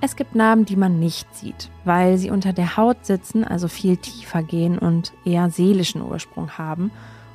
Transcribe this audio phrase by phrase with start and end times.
[0.00, 3.96] Es gibt Narben, die man nicht sieht, weil sie unter der Haut sitzen, also viel
[3.96, 6.92] tiefer gehen und eher seelischen Ursprung haben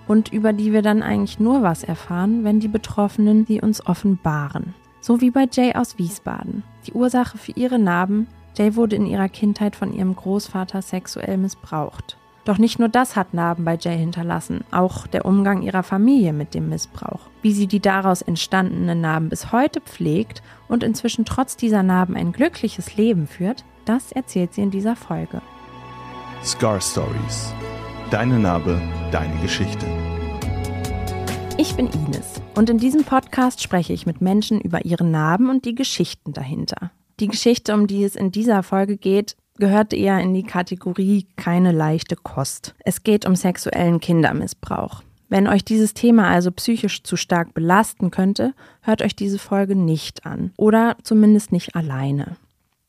[0.08, 4.74] und über die wir dann eigentlich nur was erfahren, wenn die Betroffenen sie uns offenbaren.
[5.02, 6.64] So wie bei Jay aus Wiesbaden.
[6.88, 12.18] Die Ursache für ihre Narben, Jay wurde in ihrer Kindheit von ihrem Großvater sexuell missbraucht.
[12.46, 16.54] Doch nicht nur das hat Narben bei Jay hinterlassen, auch der Umgang ihrer Familie mit
[16.54, 17.22] dem Missbrauch.
[17.42, 22.34] Wie sie die daraus entstandenen Narben bis heute pflegt und inzwischen trotz dieser Narben ein
[22.34, 25.42] glückliches Leben führt, das erzählt sie in dieser Folge.
[26.44, 27.54] Scar Stories.
[28.12, 29.86] Deine Narbe, deine Geschichte.
[31.58, 35.64] Ich bin Ines und in diesem Podcast spreche ich mit Menschen über ihre Narben und
[35.64, 36.92] die Geschichten dahinter.
[37.20, 41.72] Die Geschichte, um die es in dieser Folge geht, gehört eher in die Kategorie keine
[41.72, 42.76] leichte Kost.
[42.80, 45.04] Es geht um sexuellen Kindermissbrauch.
[45.30, 50.26] Wenn euch dieses Thema also psychisch zu stark belasten könnte, hört euch diese Folge nicht
[50.26, 52.36] an oder zumindest nicht alleine.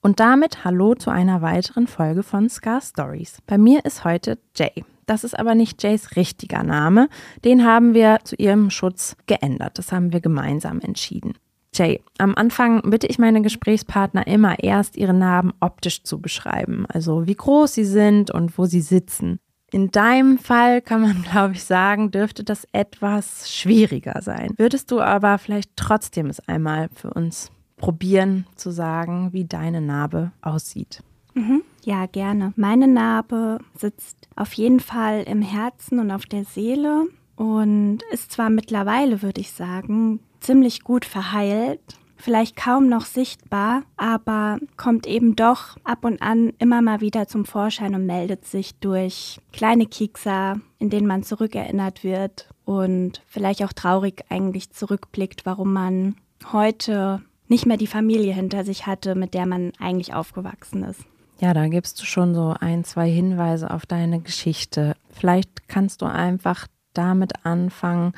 [0.02, 3.38] Und damit hallo zu einer weiteren Folge von Scar Stories.
[3.46, 4.84] Bei mir ist heute Jay.
[5.06, 7.08] Das ist aber nicht Jays richtiger Name.
[7.44, 9.78] Den haben wir zu ihrem Schutz geändert.
[9.78, 11.34] Das haben wir gemeinsam entschieden.
[11.74, 17.26] Jay, am Anfang bitte ich meine Gesprächspartner immer erst ihre Narben optisch zu beschreiben, also
[17.26, 19.38] wie groß sie sind und wo sie sitzen.
[19.72, 24.54] In deinem Fall kann man, glaube ich, sagen, dürfte das etwas schwieriger sein.
[24.56, 30.30] Würdest du aber vielleicht trotzdem es einmal für uns probieren zu sagen, wie deine Narbe
[30.42, 31.02] aussieht?
[31.34, 31.62] Mhm.
[31.82, 32.52] Ja, gerne.
[32.56, 38.50] Meine Narbe sitzt auf jeden Fall im Herzen und auf der Seele und ist zwar
[38.50, 41.80] mittlerweile, würde ich sagen, ziemlich gut verheilt,
[42.16, 47.44] vielleicht kaum noch sichtbar, aber kommt eben doch ab und an immer mal wieder zum
[47.44, 53.72] Vorschein und meldet sich durch kleine Kiekser, in denen man zurückerinnert wird und vielleicht auch
[53.72, 56.16] traurig eigentlich zurückblickt, warum man
[56.52, 61.00] heute nicht mehr die Familie hinter sich hatte, mit der man eigentlich aufgewachsen ist.
[61.40, 64.94] Ja, da gibst du schon so ein, zwei Hinweise auf deine Geschichte.
[65.10, 68.12] Vielleicht kannst du einfach damit anfangen,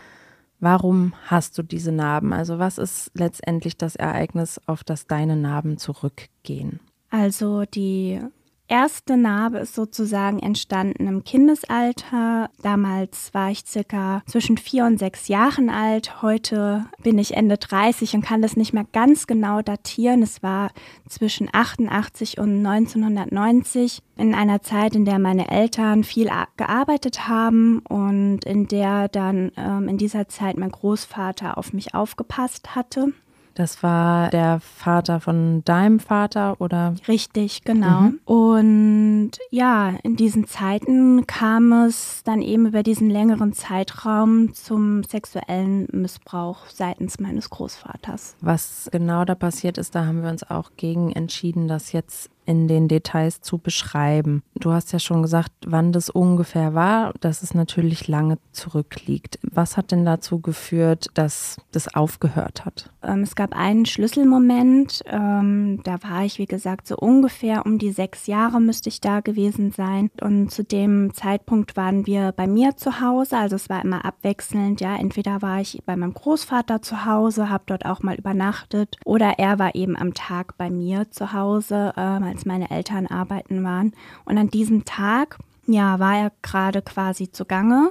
[0.61, 2.33] Warum hast du diese Narben?
[2.33, 6.81] Also was ist letztendlich das Ereignis, auf das deine Narben zurückgehen?
[7.11, 8.21] Also die
[8.69, 12.51] erste Narbe ist sozusagen entstanden im Kindesalter.
[12.63, 16.23] Damals war ich circa zwischen vier und sechs Jahren alt.
[16.23, 20.23] Heute bin ich Ende 30 und kann das nicht mehr ganz genau datieren.
[20.23, 20.71] Es war
[21.09, 28.45] zwischen 88 und 1990 in einer Zeit, in der meine Eltern viel gearbeitet haben und
[28.45, 33.13] in der dann ähm, in dieser Zeit mein Großvater auf mich aufgepasst hatte.
[33.57, 36.95] Das war der Vater von deinem Vater oder?
[37.09, 38.01] Richtig, genau.
[38.03, 38.21] Mhm.
[38.27, 45.89] Und ja, in diesen Zeiten kam es dann eben über diesen längeren Zeitraum zum sexuellen
[45.91, 48.37] Missbrauch seitens meines Großvaters.
[48.43, 52.69] Was genau da passiert ist, da haben wir uns auch gegen entschieden, das jetzt in
[52.69, 54.43] den Details zu beschreiben.
[54.55, 59.39] Du hast ja schon gesagt, wann das ungefähr war, dass es natürlich lange zurückliegt.
[59.43, 62.91] Was hat denn dazu geführt, dass das aufgehört hat?
[63.03, 67.93] Ähm, es gab einen Schlüsselmoment, ähm, da war ich, wie gesagt, so ungefähr um die
[67.93, 70.11] sechs Jahre müsste ich da gewesen sein.
[70.21, 74.81] Und zu dem Zeitpunkt waren wir bei mir zu Hause, also es war immer abwechselnd,
[74.81, 79.39] ja, entweder war ich bei meinem Großvater zu Hause, habe dort auch mal übernachtet, oder
[79.39, 82.01] er war eben am Tag bei mir zu Hause, äh,
[82.37, 83.93] als meine Eltern arbeiten waren.
[84.27, 87.91] Und an diesem Tag, ja, war er gerade quasi zugange.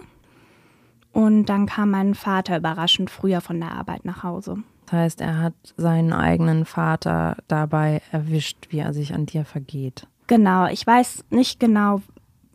[1.11, 4.57] Und dann kam mein Vater überraschend früher von der Arbeit nach Hause.
[4.85, 10.07] Das heißt, er hat seinen eigenen Vater dabei erwischt, wie er sich an dir vergeht.
[10.27, 12.01] Genau, ich weiß nicht genau,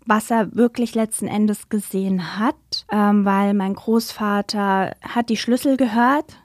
[0.07, 6.37] was er wirklich letzten Endes gesehen hat, ähm, weil mein Großvater hat die Schlüssel gehört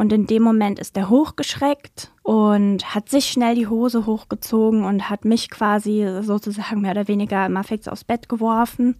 [0.00, 5.10] und in dem Moment ist er hochgeschreckt und hat sich schnell die Hose hochgezogen und
[5.10, 8.96] hat mich quasi sozusagen mehr oder weniger immer fix aufs Bett geworfen.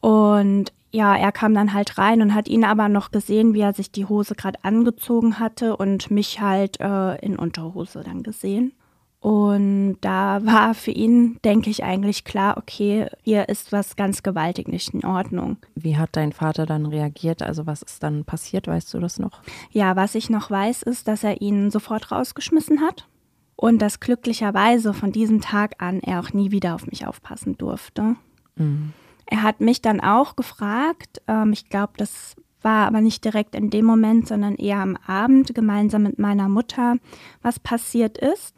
[0.00, 3.72] Und ja, er kam dann halt rein und hat ihn aber noch gesehen, wie er
[3.72, 8.72] sich die Hose gerade angezogen hatte und mich halt äh, in Unterhose dann gesehen.
[9.20, 14.68] Und da war für ihn, denke ich, eigentlich klar, okay, hier ist was ganz gewaltig
[14.68, 15.56] nicht in Ordnung.
[15.74, 17.42] Wie hat dein Vater dann reagiert?
[17.42, 18.68] Also was ist dann passiert?
[18.68, 19.42] Weißt du das noch?
[19.70, 23.08] Ja, was ich noch weiß, ist, dass er ihn sofort rausgeschmissen hat
[23.56, 28.14] und dass glücklicherweise von diesem Tag an er auch nie wieder auf mich aufpassen durfte.
[28.54, 28.92] Mhm.
[29.26, 33.70] Er hat mich dann auch gefragt, ähm, ich glaube, das war aber nicht direkt in
[33.70, 36.96] dem Moment, sondern eher am Abend gemeinsam mit meiner Mutter,
[37.42, 38.54] was passiert ist.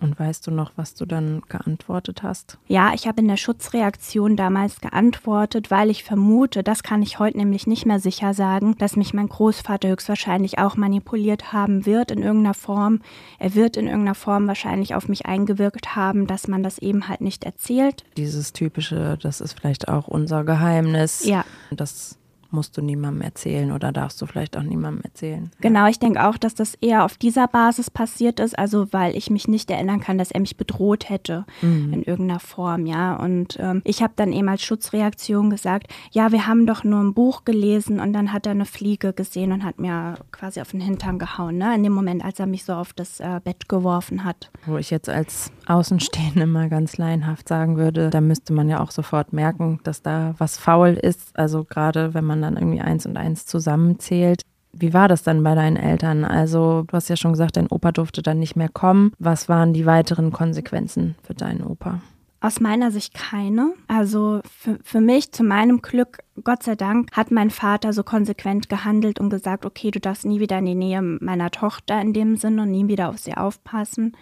[0.00, 2.58] Und weißt du noch, was du dann geantwortet hast?
[2.66, 7.36] Ja, ich habe in der Schutzreaktion damals geantwortet, weil ich vermute, das kann ich heute
[7.36, 12.22] nämlich nicht mehr sicher sagen, dass mich mein Großvater höchstwahrscheinlich auch manipuliert haben wird in
[12.22, 13.00] irgendeiner Form.
[13.38, 17.20] Er wird in irgendeiner Form wahrscheinlich auf mich eingewirkt haben, dass man das eben halt
[17.20, 18.04] nicht erzählt.
[18.16, 21.24] Dieses typische, das ist vielleicht auch unser Geheimnis.
[21.24, 21.44] Ja.
[21.70, 22.16] Das
[22.52, 25.50] musst du niemandem erzählen oder darfst du vielleicht auch niemandem erzählen.
[25.60, 29.30] Genau, ich denke auch, dass das eher auf dieser Basis passiert ist, also weil ich
[29.30, 31.92] mich nicht erinnern kann, dass er mich bedroht hätte mhm.
[31.92, 33.16] in irgendeiner Form, ja.
[33.16, 37.14] Und ähm, ich habe dann eben als Schutzreaktion gesagt, ja, wir haben doch nur ein
[37.14, 40.80] Buch gelesen und dann hat er eine Fliege gesehen und hat mir quasi auf den
[40.80, 41.74] Hintern gehauen, ne?
[41.74, 44.50] In dem Moment, als er mich so auf das äh, Bett geworfen hat.
[44.66, 48.90] Wo ich jetzt als Außenstehende mal ganz laienhaft sagen würde, da müsste man ja auch
[48.90, 51.36] sofort merken, dass da was faul ist.
[51.38, 54.42] Also gerade wenn man man dann irgendwie eins und eins zusammenzählt.
[54.72, 56.24] Wie war das dann bei deinen Eltern?
[56.24, 59.12] Also, du hast ja schon gesagt, dein Opa durfte dann nicht mehr kommen.
[59.18, 62.00] Was waren die weiteren Konsequenzen für deinen Opa?
[62.42, 63.74] Aus meiner Sicht keine.
[63.86, 68.70] Also für, für mich, zu meinem Glück, Gott sei Dank, hat mein Vater so konsequent
[68.70, 72.36] gehandelt und gesagt, okay, du darfst nie wieder in die Nähe meiner Tochter in dem
[72.36, 74.16] Sinne und nie wieder auf sie aufpassen.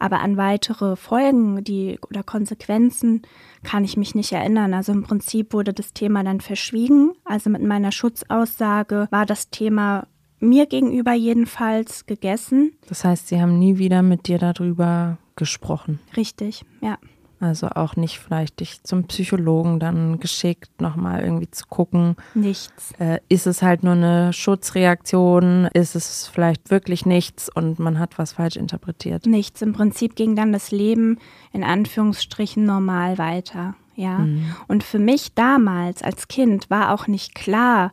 [0.00, 3.22] Aber an weitere Folgen die, oder Konsequenzen
[3.62, 4.74] kann ich mich nicht erinnern.
[4.74, 7.12] Also im Prinzip wurde das Thema dann verschwiegen.
[7.24, 10.06] Also mit meiner Schutzaussage war das Thema
[10.40, 12.72] mir gegenüber jedenfalls gegessen.
[12.88, 16.00] Das heißt, Sie haben nie wieder mit dir darüber gesprochen.
[16.16, 16.98] Richtig, ja.
[17.40, 22.16] Also auch nicht vielleicht dich zum Psychologen dann geschickt, nochmal irgendwie zu gucken.
[22.34, 22.92] Nichts.
[22.98, 25.64] Äh, ist es halt nur eine Schutzreaktion?
[25.72, 29.24] Ist es vielleicht wirklich nichts und man hat was falsch interpretiert?
[29.24, 29.62] Nichts.
[29.62, 31.18] Im Prinzip ging dann das Leben
[31.52, 33.74] in Anführungsstrichen normal weiter.
[33.94, 34.18] Ja.
[34.18, 34.54] Mhm.
[34.68, 37.92] Und für mich damals als Kind war auch nicht klar,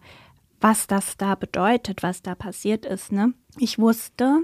[0.60, 3.14] was das da bedeutet, was da passiert ist.
[3.14, 3.34] Ne?
[3.58, 4.42] Ich wusste,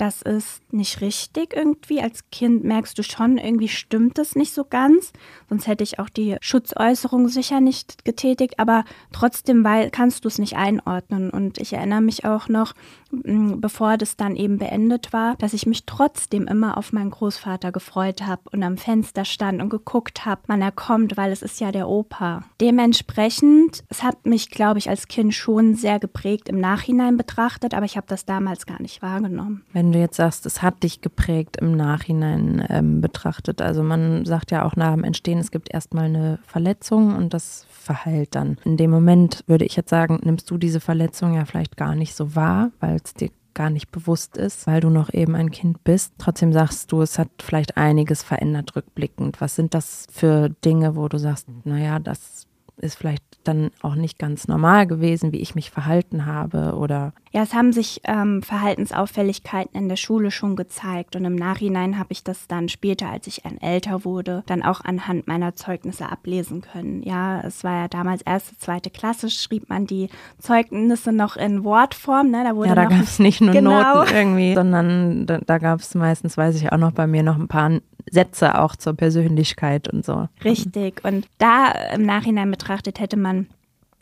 [0.00, 2.00] das ist nicht richtig irgendwie.
[2.00, 5.12] Als Kind merkst du schon, irgendwie stimmt es nicht so ganz.
[5.48, 10.38] Sonst hätte ich auch die Schutzäußerung sicher nicht getätigt, aber trotzdem weil, kannst du es
[10.38, 11.28] nicht einordnen.
[11.30, 12.74] Und ich erinnere mich auch noch,
[13.12, 18.22] bevor das dann eben beendet war, dass ich mich trotzdem immer auf meinen Großvater gefreut
[18.22, 21.72] habe und am Fenster stand und geguckt habe, wann er kommt, weil es ist ja
[21.72, 22.44] der Opa.
[22.60, 27.84] Dementsprechend, es hat mich, glaube ich, als Kind schon sehr geprägt im Nachhinein betrachtet, aber
[27.84, 29.64] ich habe das damals gar nicht wahrgenommen.
[29.72, 34.50] Wenn du jetzt sagst, es hat dich geprägt im Nachhinein ähm, betrachtet, also man sagt
[34.50, 38.58] ja auch nach dem Entstehen, es gibt erstmal eine Verletzung und das verheilt dann.
[38.64, 42.14] In dem Moment würde ich jetzt sagen, nimmst du diese Verletzung ja vielleicht gar nicht
[42.14, 45.82] so wahr, weil es dir gar nicht bewusst ist, weil du noch eben ein Kind
[45.84, 46.14] bist.
[46.18, 49.40] Trotzdem sagst du, es hat vielleicht einiges verändert rückblickend.
[49.40, 52.46] Was sind das für Dinge, wo du sagst, naja, das
[52.76, 57.42] ist vielleicht dann auch nicht ganz normal gewesen, wie ich mich verhalten habe oder ja,
[57.42, 62.24] es haben sich ähm, Verhaltensauffälligkeiten in der Schule schon gezeigt und im Nachhinein habe ich
[62.24, 67.02] das dann später, als ich ein älter wurde, dann auch anhand meiner Zeugnisse ablesen können.
[67.04, 70.08] Ja, es war ja damals erste, zweite Klasse, schrieb man die
[70.40, 72.32] Zeugnisse noch in Wortform.
[72.32, 72.42] Ne?
[72.42, 73.80] Da wurde ja, da gab es nicht nur genau.
[73.80, 77.38] Noten irgendwie, sondern da, da gab es meistens, weiß ich auch noch bei mir, noch
[77.38, 77.70] ein paar
[78.10, 80.28] Sätze auch zur Persönlichkeit und so.
[80.44, 81.04] Richtig.
[81.04, 83.46] Und da im Nachhinein betrachtet hätte man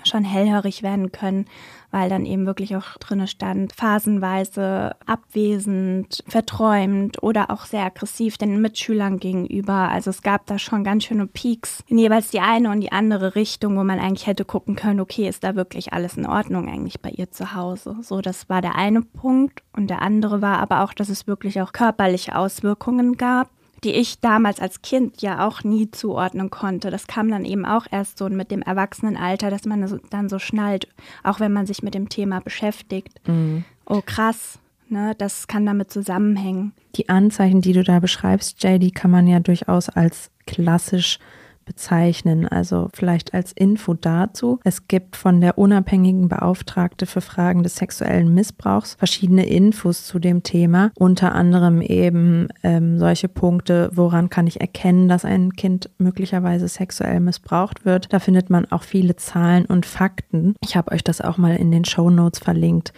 [0.05, 1.47] schon hellhörig werden können,
[1.91, 8.61] weil dann eben wirklich auch drinne stand, phasenweise abwesend, verträumt oder auch sehr aggressiv den
[8.61, 9.89] Mitschülern gegenüber.
[9.89, 13.35] Also es gab da schon ganz schöne Peaks in jeweils die eine und die andere
[13.35, 17.01] Richtung, wo man eigentlich hätte gucken können, okay, ist da wirklich alles in Ordnung eigentlich
[17.01, 17.97] bei ihr zu Hause?
[18.03, 19.63] So, das war der eine Punkt.
[19.73, 23.49] Und der andere war aber auch, dass es wirklich auch körperliche Auswirkungen gab
[23.85, 26.91] die ich damals als Kind ja auch nie zuordnen konnte.
[26.91, 30.89] Das kam dann eben auch erst so mit dem Erwachsenenalter, dass man dann so schnallt,
[31.23, 33.21] auch wenn man sich mit dem Thema beschäftigt.
[33.27, 33.65] Mhm.
[33.87, 34.59] Oh, krass.
[34.91, 36.73] Ne, das kann damit zusammenhängen.
[36.97, 41.19] Die Anzeichen, die du da beschreibst, Jay, die kann man ja durchaus als klassisch
[41.69, 42.49] bezeichnen.
[42.49, 44.59] Also vielleicht als Info dazu.
[44.65, 50.43] Es gibt von der unabhängigen Beauftragte für Fragen des sexuellen Missbrauchs verschiedene Infos zu dem
[50.43, 50.91] Thema.
[50.99, 57.21] Unter anderem eben ähm, solche Punkte, woran kann ich erkennen, dass ein Kind möglicherweise sexuell
[57.21, 58.13] missbraucht wird.
[58.13, 60.57] Da findet man auch viele Zahlen und Fakten.
[60.65, 62.93] Ich habe euch das auch mal in den Show Notes verlinkt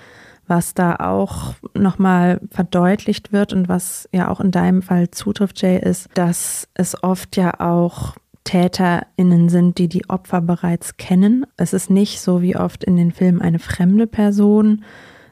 [0.50, 5.78] was da auch nochmal verdeutlicht wird und was ja auch in deinem Fall zutrifft, Jay,
[5.78, 11.46] ist, dass es oft ja auch TäterInnen sind, die die Opfer bereits kennen.
[11.56, 14.84] Es ist nicht so wie oft in den Filmen eine fremde Person,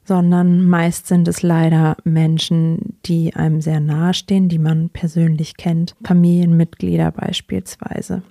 [0.05, 7.11] sondern meist sind es leider Menschen, die einem sehr nahestehen, die man persönlich kennt, Familienmitglieder
[7.11, 8.23] beispielsweise.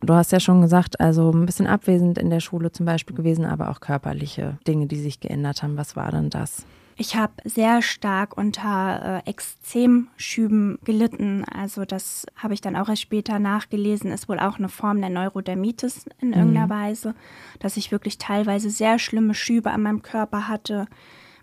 [0.00, 3.46] Du hast ja schon gesagt, also ein bisschen abwesend in der Schule zum Beispiel gewesen,
[3.46, 5.76] aber auch körperliche Dinge, die sich geändert haben.
[5.76, 6.66] Was war denn das?
[6.96, 11.44] Ich habe sehr stark unter äh, Extremschüben gelitten.
[11.44, 15.10] Also das habe ich dann auch erst später nachgelesen, ist wohl auch eine Form der
[15.10, 16.34] Neurodermitis in mhm.
[16.34, 17.14] irgendeiner Weise,
[17.58, 20.86] dass ich wirklich teilweise sehr schlimme Schübe an meinem Körper hatte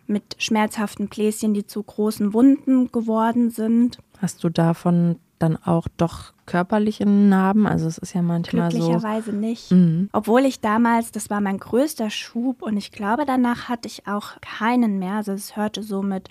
[0.08, 3.98] mit schmerzhaften Bläschen, die zu großen Wunden geworden sind.
[4.20, 7.66] Hast du davon dann auch doch körperliche Narben?
[7.66, 9.38] Also es ist ja manchmal Glücklicherweise so.
[9.38, 9.72] nicht.
[9.72, 10.10] Mhm.
[10.12, 14.34] Obwohl ich damals, das war mein größter Schub und ich glaube, danach hatte ich auch
[14.42, 15.14] keinen mehr.
[15.14, 16.30] Also es hörte so mit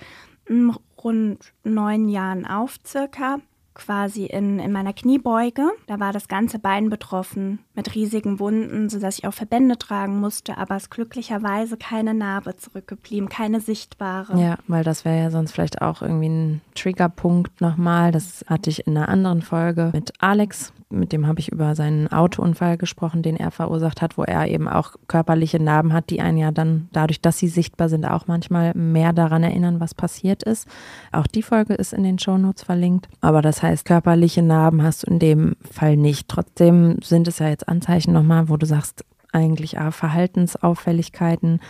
[0.49, 0.73] mm,
[1.03, 3.39] rund neun Jahren auf circa
[3.81, 5.71] quasi in, in meiner Kniebeuge.
[5.87, 10.59] Da war das ganze Bein betroffen mit riesigen Wunden, sodass ich auch Verbände tragen musste,
[10.59, 14.39] aber es glücklicherweise keine Narbe zurückgeblieben, keine sichtbare.
[14.39, 18.13] Ja, weil das wäre ja sonst vielleicht auch irgendwie ein Triggerpunkt nochmal.
[18.13, 22.09] Das hatte ich in einer anderen Folge mit Alex, mit dem habe ich über seinen
[22.09, 26.37] Autounfall gesprochen, den er verursacht hat, wo er eben auch körperliche Narben hat, die einen
[26.37, 30.69] ja dann dadurch, dass sie sichtbar sind, auch manchmal mehr daran erinnern, was passiert ist.
[31.13, 33.09] Auch die Folge ist in den Shownotes verlinkt.
[33.21, 36.29] Aber das heißt, körperliche Narben hast du in dem Fall nicht.
[36.29, 41.61] Trotzdem sind es ja jetzt Anzeichen nochmal, wo du sagst, eigentlich ah, Verhaltensauffälligkeiten,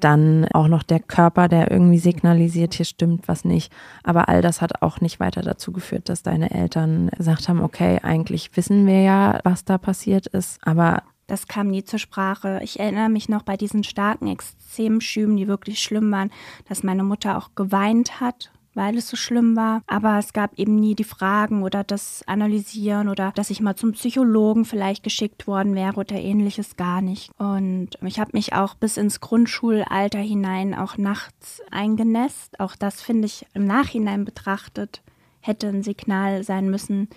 [0.00, 3.72] dann auch noch der Körper, der irgendwie signalisiert, hier stimmt was nicht.
[4.02, 7.98] Aber all das hat auch nicht weiter dazu geführt, dass deine Eltern gesagt haben, okay,
[8.02, 12.58] eigentlich wissen wir ja, was da passiert ist, aber das kam nie zur Sprache.
[12.64, 16.32] Ich erinnere mich noch bei diesen starken Extremschüben, die wirklich schlimm waren,
[16.68, 19.82] dass meine Mutter auch geweint hat weil es so schlimm war.
[19.86, 23.92] Aber es gab eben nie die Fragen oder das Analysieren oder dass ich mal zum
[23.92, 27.30] Psychologen vielleicht geschickt worden wäre oder ähnliches gar nicht.
[27.38, 32.60] Und ich habe mich auch bis ins Grundschulalter hinein auch nachts eingenässt.
[32.60, 35.02] Auch das finde ich im Nachhinein betrachtet
[35.40, 37.08] hätte ein Signal sein müssen,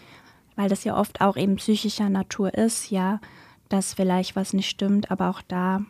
[0.55, 3.19] weil das ja oft auch eben psychischer Natur ist, ja,
[3.69, 5.81] dass vielleicht was nicht stimmt, aber auch da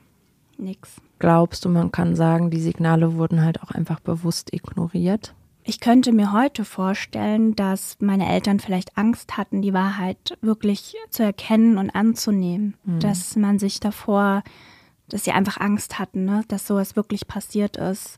[0.58, 1.02] nichts.
[1.20, 5.34] Glaubst du, man kann sagen, die Signale wurden halt auch einfach bewusst ignoriert?
[5.66, 11.24] Ich könnte mir heute vorstellen, dass meine Eltern vielleicht Angst hatten, die Wahrheit wirklich zu
[11.24, 12.76] erkennen und anzunehmen.
[12.84, 13.00] Mhm.
[13.00, 14.44] Dass man sich davor,
[15.08, 16.44] dass sie einfach Angst hatten, ne?
[16.50, 18.18] dass sowas wirklich passiert ist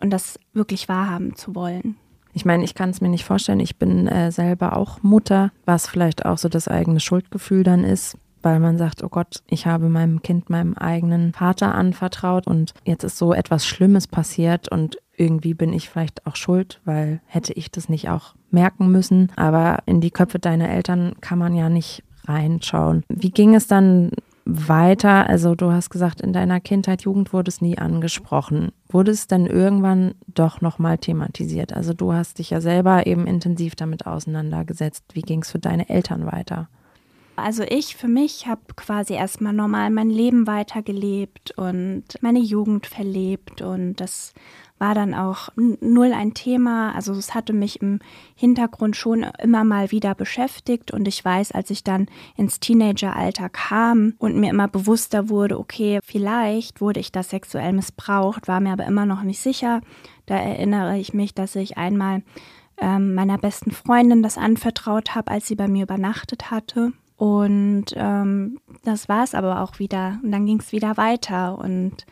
[0.00, 1.96] und das wirklich wahrhaben zu wollen.
[2.32, 3.58] Ich meine, ich kann es mir nicht vorstellen.
[3.58, 8.16] Ich bin äh, selber auch Mutter, was vielleicht auch so das eigene Schuldgefühl dann ist,
[8.42, 13.02] weil man sagt, oh Gott, ich habe meinem Kind meinem eigenen Vater anvertraut und jetzt
[13.02, 17.70] ist so etwas Schlimmes passiert und irgendwie bin ich vielleicht auch schuld, weil hätte ich
[17.70, 19.30] das nicht auch merken müssen.
[19.36, 23.04] Aber in die Köpfe deiner Eltern kann man ja nicht reinschauen.
[23.08, 24.10] Wie ging es dann
[24.44, 25.28] weiter?
[25.28, 28.72] Also du hast gesagt, in deiner Kindheit, Jugend wurde es nie angesprochen.
[28.88, 31.72] Wurde es dann irgendwann doch nochmal thematisiert?
[31.74, 35.04] Also du hast dich ja selber eben intensiv damit auseinandergesetzt.
[35.12, 36.68] Wie ging es für deine Eltern weiter?
[37.36, 43.62] Also ich für mich habe quasi erstmal normal mein Leben weitergelebt und meine Jugend verlebt
[43.62, 44.32] und das
[44.78, 46.94] war dann auch null ein Thema.
[46.94, 48.00] Also es hatte mich im
[48.34, 52.06] Hintergrund schon immer mal wieder beschäftigt und ich weiß, als ich dann
[52.36, 58.48] ins Teenageralter kam und mir immer bewusster wurde, okay, vielleicht wurde ich da sexuell missbraucht,
[58.48, 59.80] war mir aber immer noch nicht sicher.
[60.26, 62.22] Da erinnere ich mich, dass ich einmal
[62.80, 66.92] ähm, meiner besten Freundin das anvertraut habe, als sie bei mir übernachtet hatte.
[67.16, 70.20] Und ähm, das war es aber auch wieder.
[70.22, 71.58] Und dann ging es wieder weiter.
[71.58, 72.06] Und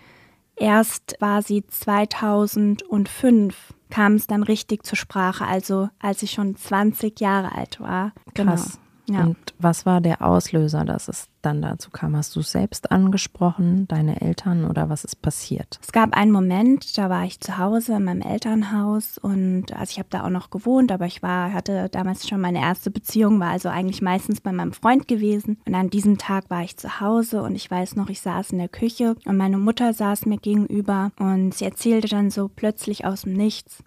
[0.57, 7.21] erst war sie 2005, kam es dann richtig zur Sprache, also als ich schon 20
[7.21, 8.13] Jahre alt war.
[8.35, 8.73] Krass.
[8.73, 8.86] Genau.
[9.09, 9.25] Ja.
[9.25, 12.17] Und was war der Auslöser, dass es dann dazu kam?
[12.17, 15.79] Hast du selbst angesprochen, deine Eltern oder was ist passiert?
[15.83, 19.99] Es gab einen Moment, da war ich zu Hause in meinem Elternhaus und also ich
[19.99, 23.51] habe da auch noch gewohnt, aber ich war, hatte damals schon meine erste Beziehung, war
[23.51, 25.59] also eigentlich meistens bei meinem Freund gewesen.
[25.67, 28.59] Und an diesem Tag war ich zu Hause und ich weiß noch, ich saß in
[28.59, 33.23] der Küche und meine Mutter saß mir gegenüber und sie erzählte dann so plötzlich aus
[33.23, 33.85] dem Nichts.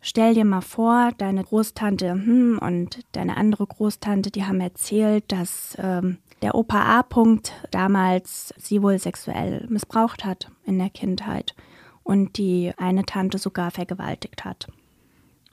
[0.00, 5.76] Stell dir mal vor, deine Großtante hm, und deine andere Großtante, die haben erzählt, dass
[5.78, 7.00] ähm, der Opa A.
[7.00, 11.54] -Punkt damals sie wohl sexuell missbraucht hat in der Kindheit
[12.02, 14.68] und die eine Tante sogar vergewaltigt hat.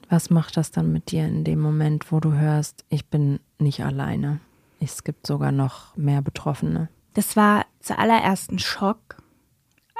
[0.10, 3.84] Was macht das dann mit dir in dem Moment, wo du hörst, ich bin nicht
[3.84, 4.39] alleine?
[4.80, 6.88] Es gibt sogar noch mehr Betroffene.
[7.13, 9.18] Das war zuallererst ein Schock,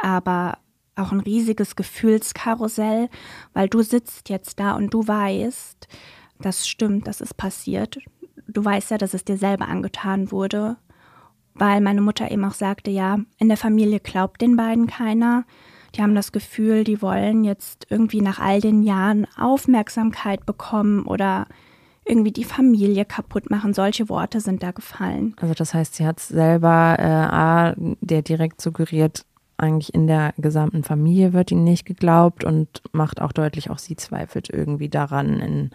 [0.01, 0.60] aber
[0.98, 3.10] auch ein riesiges Gefühlskarussell,
[3.54, 5.88] weil du sitzt jetzt da und du weißt,
[6.39, 8.00] das stimmt, das ist passiert.
[8.48, 10.77] Du weißt ja, dass es dir selber angetan wurde,
[11.56, 15.46] weil meine Mutter eben auch sagte, ja, in der Familie glaubt den beiden keiner.
[15.96, 21.48] Die haben das Gefühl, die wollen jetzt irgendwie nach all den Jahren Aufmerksamkeit bekommen oder
[22.06, 23.74] irgendwie die Familie kaputt machen.
[23.74, 25.36] Solche Worte sind da gefallen.
[25.39, 29.25] Also das heißt, sie hat selber äh, A, der direkt suggeriert,
[29.58, 33.96] eigentlich in der gesamten Familie wird ihnen nicht geglaubt und macht auch deutlich, auch sie
[33.96, 35.72] zweifelt irgendwie daran,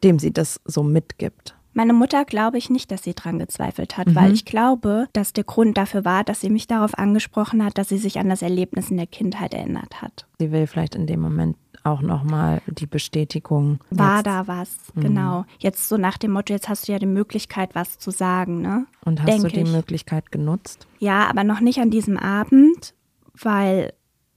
[0.00, 1.54] indem sie das so mitgibt.
[1.74, 4.14] Meine Mutter glaube ich nicht, dass sie dran gezweifelt hat, mhm.
[4.14, 7.88] weil ich glaube, dass der Grund dafür war, dass sie mich darauf angesprochen hat, dass
[7.88, 10.26] sie sich an das Erlebnis in der Kindheit erinnert hat.
[10.38, 13.80] Sie will vielleicht in dem Moment auch nochmal die Bestätigung.
[13.90, 14.26] War jetzt.
[14.26, 15.00] da was, mhm.
[15.00, 15.44] genau.
[15.58, 18.86] Jetzt so nach dem Motto, jetzt hast du ja die Möglichkeit, was zu sagen, ne?
[19.04, 19.72] Und hast Denk du die ich.
[19.72, 20.86] Möglichkeit genutzt?
[20.98, 22.94] Ja, aber noch nicht an diesem Abend,
[23.34, 23.92] weil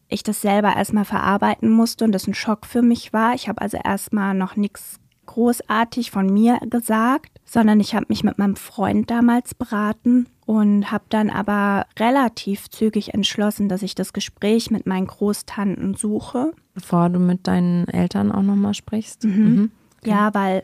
[0.08, 3.34] ich das selber erstmal verarbeiten musste und das ein Schock für mich war.
[3.34, 8.38] Ich habe also erstmal noch nichts großartig von mir gesagt, sondern ich habe mich mit
[8.38, 14.70] meinem Freund damals beraten und habe dann aber relativ zügig entschlossen, dass ich das Gespräch
[14.72, 16.54] mit meinen Großtanten suche.
[16.75, 19.24] Bevor du mit deinen Eltern auch nochmal sprichst?
[19.24, 19.32] Mhm.
[19.32, 19.72] Mhm.
[20.01, 20.12] Okay.
[20.12, 20.63] Ja, weil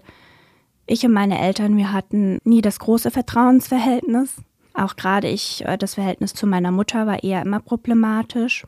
[0.85, 4.35] ich und meine Eltern, wir hatten nie das große Vertrauensverhältnis.
[4.73, 8.65] Auch gerade ich, äh, das Verhältnis zu meiner Mutter war eher immer problematisch.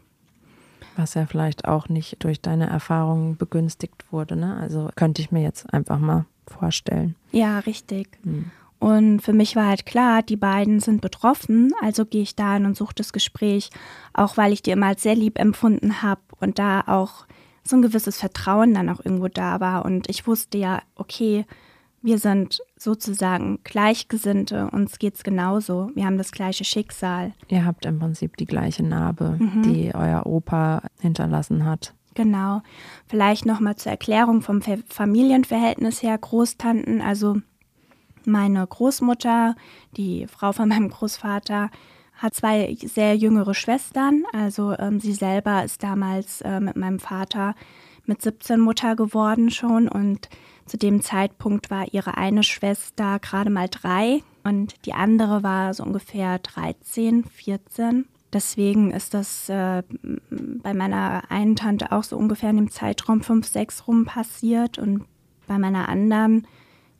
[0.95, 4.57] Was ja vielleicht auch nicht durch deine Erfahrungen begünstigt wurde, ne?
[4.57, 7.15] Also könnte ich mir jetzt einfach mal vorstellen.
[7.31, 8.09] Ja, richtig.
[8.23, 8.51] Hm.
[8.79, 12.65] Und für mich war halt klar, die beiden sind betroffen, also gehe ich da hin
[12.65, 13.69] und suche das Gespräch,
[14.13, 17.25] auch weil ich die immer als sehr lieb empfunden habe und da auch
[17.63, 19.85] so ein gewisses Vertrauen dann auch irgendwo da war.
[19.85, 21.45] Und ich wusste ja, okay,
[22.01, 25.89] wir sind sozusagen Gleichgesinnte, uns geht es genauso.
[25.95, 27.31] Wir haben das gleiche Schicksal.
[27.47, 29.63] Ihr habt im Prinzip die gleiche Narbe, mhm.
[29.63, 31.93] die euer Opa hinterlassen hat.
[32.13, 32.61] Genau.
[33.07, 36.17] Vielleicht nochmal zur Erklärung vom Familienverhältnis her.
[36.17, 37.37] Großtanten, also
[38.25, 39.55] meine Großmutter,
[39.95, 41.71] die Frau von meinem Großvater,
[42.23, 44.23] hat zwei sehr jüngere Schwestern.
[44.31, 47.53] Also ähm, sie selber ist damals äh, mit meinem Vater
[48.05, 50.29] mit 17 Mutter geworden schon und
[50.65, 55.83] zu dem Zeitpunkt war ihre eine Schwester gerade mal drei und die andere war so
[55.83, 58.05] ungefähr 13, 14.
[58.31, 59.83] Deswegen ist das äh,
[60.31, 65.05] bei meiner einen Tante auch so ungefähr in dem Zeitraum 5, 6 rum passiert und
[65.45, 66.47] bei meiner anderen,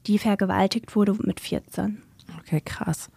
[0.06, 2.02] die vergewaltigt wurde mit 14.
[2.40, 3.10] Okay, krass.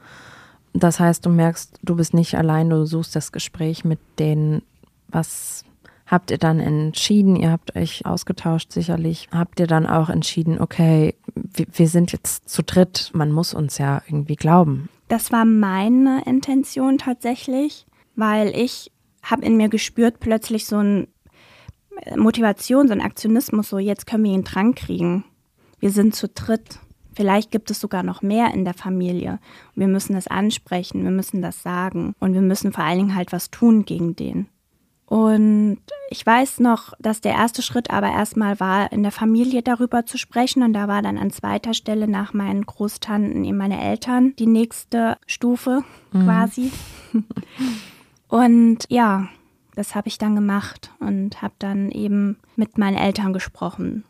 [0.79, 4.63] Das heißt, du merkst, du bist nicht allein, du suchst das Gespräch mit denen.
[5.09, 5.65] Was
[6.07, 11.15] habt ihr dann entschieden, ihr habt euch ausgetauscht sicherlich, habt ihr dann auch entschieden, okay,
[11.35, 14.89] wir, sind jetzt zu dritt, man muss uns ja irgendwie glauben.
[15.09, 21.09] Das war meine Intention tatsächlich, weil ich habe in mir gespürt plötzlich so ein
[22.17, 25.25] Motivation, so ein Aktionismus, so jetzt können wir ihn dran kriegen.
[25.81, 26.79] Wir sind zu dritt.
[27.17, 29.39] Vielleicht gibt es sogar noch mehr in der Familie.
[29.75, 33.33] Wir müssen das ansprechen, wir müssen das sagen und wir müssen vor allen Dingen halt
[33.33, 34.49] was tun gegen den.
[35.07, 35.79] Und
[36.11, 40.19] ich weiß noch, dass der erste Schritt aber erstmal war, in der Familie darüber zu
[40.19, 40.63] sprechen.
[40.63, 45.17] Und da war dann an zweiter Stelle nach meinen Großtanten eben meine Eltern die nächste
[45.27, 46.25] Stufe mhm.
[46.25, 46.71] quasi.
[48.29, 49.29] und ja,
[49.75, 54.05] das habe ich dann gemacht und habe dann eben mit meinen Eltern gesprochen.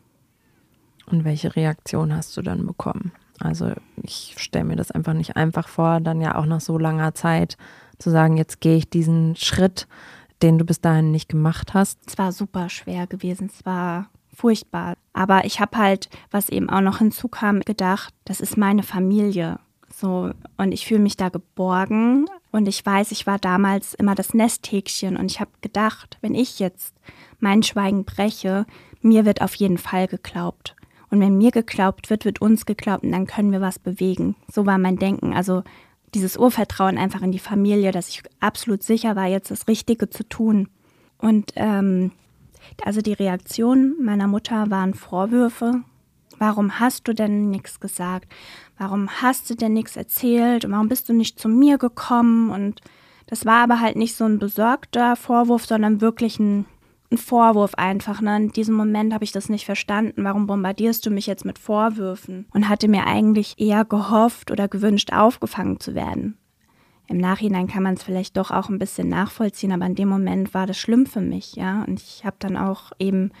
[1.09, 3.11] Und welche Reaktion hast du dann bekommen?
[3.39, 3.71] Also
[4.03, 7.57] ich stelle mir das einfach nicht einfach vor, dann ja auch nach so langer Zeit
[7.97, 9.87] zu sagen, jetzt gehe ich diesen Schritt
[10.41, 11.99] den du bis dahin nicht gemacht hast?
[12.05, 13.49] Es war super schwer gewesen.
[13.53, 14.95] Es war furchtbar.
[15.13, 19.59] Aber ich habe halt, was eben auch noch hinzukam, gedacht, das ist meine Familie.
[19.91, 22.27] So, und ich fühle mich da geborgen.
[22.51, 25.17] Und ich weiß, ich war damals immer das Nesthäkchen.
[25.17, 26.93] Und ich habe gedacht, wenn ich jetzt
[27.39, 28.65] mein Schweigen breche,
[29.01, 30.75] mir wird auf jeden Fall geglaubt.
[31.09, 34.35] Und wenn mir geglaubt wird, wird uns geglaubt und dann können wir was bewegen.
[34.51, 35.33] So war mein Denken.
[35.33, 35.63] Also
[36.13, 40.27] dieses Urvertrauen einfach in die Familie, dass ich absolut sicher war, jetzt das Richtige zu
[40.27, 40.69] tun.
[41.17, 42.11] Und ähm,
[42.83, 45.81] also die Reaktion meiner Mutter waren Vorwürfe.
[46.39, 48.31] Warum hast du denn nichts gesagt?
[48.77, 50.65] Warum hast du denn nichts erzählt?
[50.65, 52.51] Und warum bist du nicht zu mir gekommen?
[52.51, 52.81] Und
[53.25, 56.65] das war aber halt nicht so ein besorgter Vorwurf, sondern wirklich ein
[57.11, 58.21] ein Vorwurf einfach.
[58.21, 58.35] Ne?
[58.37, 60.23] In diesem Moment habe ich das nicht verstanden.
[60.23, 62.47] Warum bombardierst du mich jetzt mit Vorwürfen?
[62.53, 66.37] Und hatte mir eigentlich eher gehofft oder gewünscht, aufgefangen zu werden.
[67.07, 70.53] Im Nachhinein kann man es vielleicht doch auch ein bisschen nachvollziehen, aber in dem Moment
[70.53, 71.83] war das schlimm für mich, ja.
[71.87, 73.31] Und ich habe dann auch eben,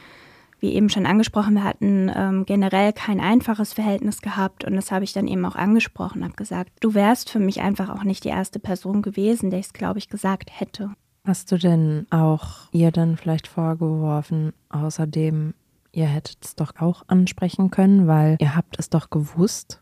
[0.61, 5.03] wie eben schon angesprochen, wir hatten ähm, generell kein einfaches Verhältnis gehabt und das habe
[5.03, 8.29] ich dann eben auch angesprochen, habe gesagt, du wärst für mich einfach auch nicht die
[8.29, 10.91] erste Person gewesen, der ich es, glaube ich, gesagt hätte.
[11.27, 15.55] Hast du denn auch ihr dann vielleicht vorgeworfen, außerdem,
[15.91, 19.81] ihr hättet es doch auch ansprechen können, weil ihr habt es doch gewusst?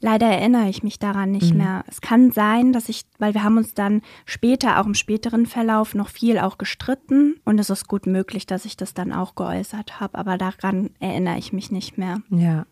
[0.00, 1.58] Leider erinnere ich mich daran nicht mhm.
[1.58, 1.84] mehr.
[1.88, 5.94] Es kann sein, dass ich, weil wir haben uns dann später, auch im späteren Verlauf,
[5.94, 10.00] noch viel auch gestritten und es ist gut möglich, dass ich das dann auch geäußert
[10.00, 12.22] habe, aber daran erinnere ich mich nicht mehr.
[12.30, 12.64] Ja,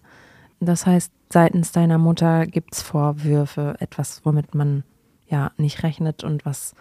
[0.61, 4.85] das heißt, seitens deiner Mutter gibt es Vorwürfe, etwas, womit man
[5.29, 6.75] ja nicht rechnet und was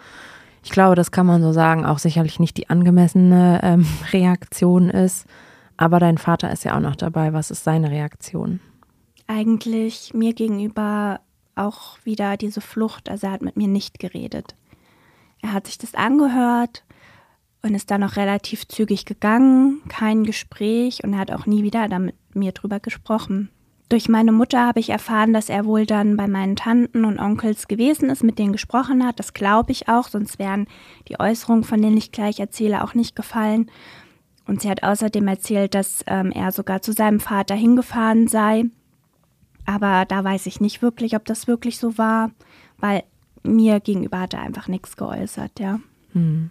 [0.65, 5.28] ich glaube, das kann man so sagen, auch sicherlich nicht die angemessene ähm, Reaktion ist.
[5.78, 7.34] Aber dein Vater ist ja auch noch dabei.
[7.34, 8.60] Was ist seine Reaktion?
[9.28, 11.19] Eigentlich mir gegenüber
[11.54, 13.10] auch wieder diese Flucht.
[13.10, 14.56] Also er hat mit mir nicht geredet.
[15.39, 16.84] Er hat sich das angehört
[17.62, 21.88] und ist dann auch relativ zügig gegangen, kein Gespräch und er hat auch nie wieder
[21.89, 23.51] da mit mir drüber gesprochen.
[23.88, 27.67] Durch meine Mutter habe ich erfahren, dass er wohl dann bei meinen Tanten und Onkels
[27.67, 29.19] gewesen ist, mit denen gesprochen hat.
[29.19, 30.67] Das glaube ich auch, sonst wären
[31.08, 33.69] die Äußerungen, von denen ich gleich erzähle, auch nicht gefallen.
[34.48, 38.65] Und sie hat außerdem erzählt, dass ähm, er sogar zu seinem Vater hingefahren sei.
[39.65, 42.32] Aber da weiß ich nicht wirklich, ob das wirklich so war,
[42.78, 43.04] weil
[43.43, 45.80] mir gegenüber hat er einfach nichts geäußert, ja.
[46.13, 46.50] Hm.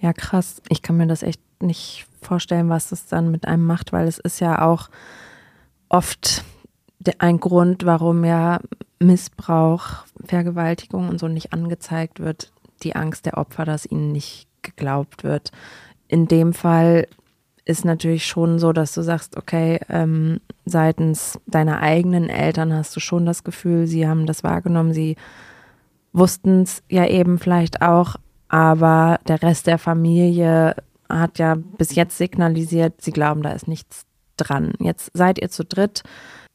[0.00, 0.62] Ja, krass.
[0.68, 4.18] Ich kann mir das echt nicht vorstellen, was das dann mit einem macht, weil es
[4.18, 4.88] ist ja auch
[5.92, 6.44] oft
[7.18, 8.60] ein Grund, warum ja
[8.98, 12.52] Missbrauch, Vergewaltigung und so nicht angezeigt wird,
[12.82, 15.50] die Angst der Opfer, dass ihnen nicht geglaubt wird.
[16.08, 17.06] In dem Fall
[17.64, 23.00] ist natürlich schon so, dass du sagst, okay, ähm, seitens deiner eigenen Eltern hast du
[23.00, 25.16] schon das Gefühl, sie haben das wahrgenommen, sie
[26.12, 28.16] wussten es ja eben vielleicht auch,
[28.48, 30.74] aber der Rest der Familie
[31.08, 34.06] hat ja bis jetzt signalisiert, sie glauben, da ist nichts
[34.42, 34.72] dran.
[34.80, 36.02] Jetzt seid ihr zu dritt.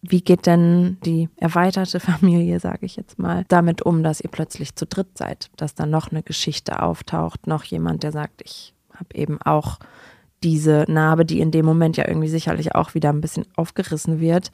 [0.01, 4.75] Wie geht denn die erweiterte Familie, sage ich jetzt mal, damit um, dass ihr plötzlich
[4.75, 9.15] zu dritt seid, dass da noch eine Geschichte auftaucht, noch jemand, der sagt, ich habe
[9.15, 9.79] eben auch
[10.43, 14.51] diese Narbe, die in dem Moment ja irgendwie sicherlich auch wieder ein bisschen aufgerissen wird.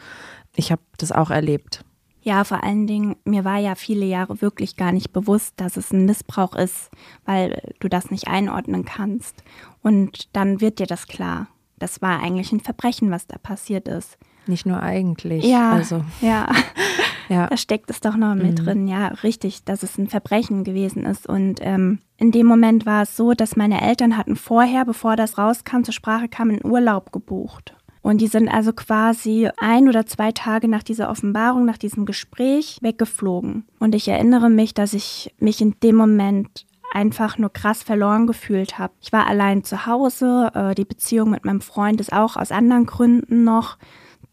[0.55, 1.83] Ich habe das auch erlebt.
[2.21, 5.91] Ja, vor allen Dingen, mir war ja viele Jahre wirklich gar nicht bewusst, dass es
[5.91, 6.89] ein Missbrauch ist,
[7.25, 9.43] weil du das nicht einordnen kannst.
[9.81, 11.47] Und dann wird dir das klar
[11.83, 14.17] das war eigentlich ein Verbrechen, was da passiert ist.
[14.47, 15.43] Nicht nur eigentlich.
[15.43, 16.03] Ja, also.
[16.21, 16.49] ja.
[17.29, 17.47] ja.
[17.47, 18.63] Da steckt es doch noch mit mhm.
[18.63, 18.87] drin.
[18.87, 21.27] Ja, richtig, dass es ein Verbrechen gewesen ist.
[21.27, 25.37] Und ähm, in dem Moment war es so, dass meine Eltern hatten vorher, bevor das
[25.37, 27.75] rauskam, zur Sprache kam, einen Urlaub gebucht.
[28.01, 32.79] Und die sind also quasi ein oder zwei Tage nach dieser Offenbarung, nach diesem Gespräch
[32.81, 33.65] weggeflogen.
[33.79, 38.77] Und ich erinnere mich, dass ich mich in dem Moment einfach nur krass verloren gefühlt
[38.77, 38.93] habe.
[39.01, 42.85] Ich war allein zu Hause, äh, die Beziehung mit meinem Freund ist auch aus anderen
[42.85, 43.77] Gründen noch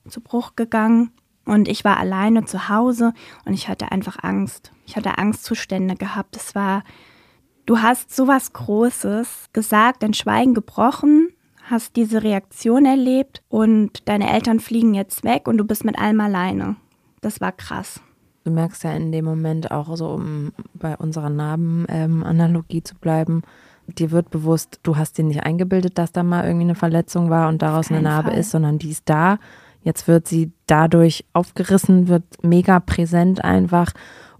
[0.09, 1.13] zu Bruch gegangen
[1.45, 3.13] und ich war alleine zu Hause
[3.45, 4.73] und ich hatte einfach Angst.
[4.87, 6.37] Ich hatte Angstzustände gehabt.
[6.37, 6.85] Es war,
[7.67, 11.31] du hast sowas Großes gesagt, dein Schweigen gebrochen,
[11.63, 16.21] hast diese Reaktion erlebt und deine Eltern fliegen jetzt weg und du bist mit allem
[16.21, 16.77] alleine.
[17.21, 18.01] Das war krass.
[18.45, 23.43] Du merkst ja in dem Moment auch so, um bei unserer Narbenanalogie ähm, zu bleiben,
[23.87, 27.49] dir wird bewusst, du hast dir nicht eingebildet, dass da mal irgendwie eine Verletzung war
[27.49, 28.39] und daraus eine Narbe Fall.
[28.39, 29.39] ist, sondern die ist da.
[29.83, 33.93] Jetzt wird sie dadurch aufgerissen, wird mega präsent einfach.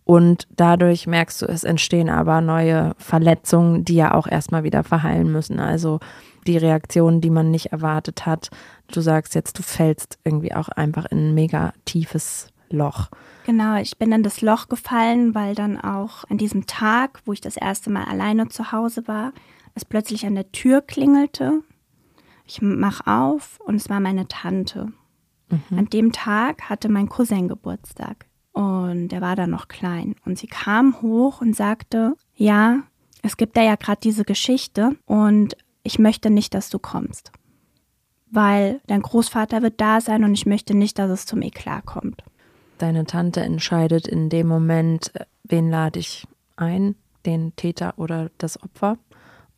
[0.05, 5.31] Und dadurch merkst du, es entstehen aber neue Verletzungen, die ja auch erstmal wieder verheilen
[5.31, 5.61] müssen.
[5.61, 6.01] Also
[6.47, 8.51] die Reaktionen, die man nicht erwartet hat.
[8.93, 13.09] Du sagst jetzt, du fällst irgendwie auch einfach in ein mega tiefes Loch.
[13.47, 17.41] Genau, ich bin in das Loch gefallen, weil dann auch an diesem Tag, wo ich
[17.41, 19.33] das erste Mal alleine zu Hause war,
[19.75, 21.63] es plötzlich an der Tür klingelte.
[22.47, 24.93] Ich mach auf und es war meine Tante.
[25.49, 25.79] Mhm.
[25.79, 30.17] An dem Tag hatte mein Cousin Geburtstag und er war da noch klein.
[30.25, 32.83] Und sie kam hoch und sagte, ja,
[33.23, 37.33] es gibt da ja gerade diese Geschichte und ich möchte nicht, dass du kommst.
[38.31, 42.23] Weil dein Großvater wird da sein und ich möchte nicht, dass es zum Eklat kommt.
[42.81, 45.13] Deine Tante entscheidet in dem Moment,
[45.45, 46.95] wen lade ich ein,
[47.27, 48.97] den Täter oder das Opfer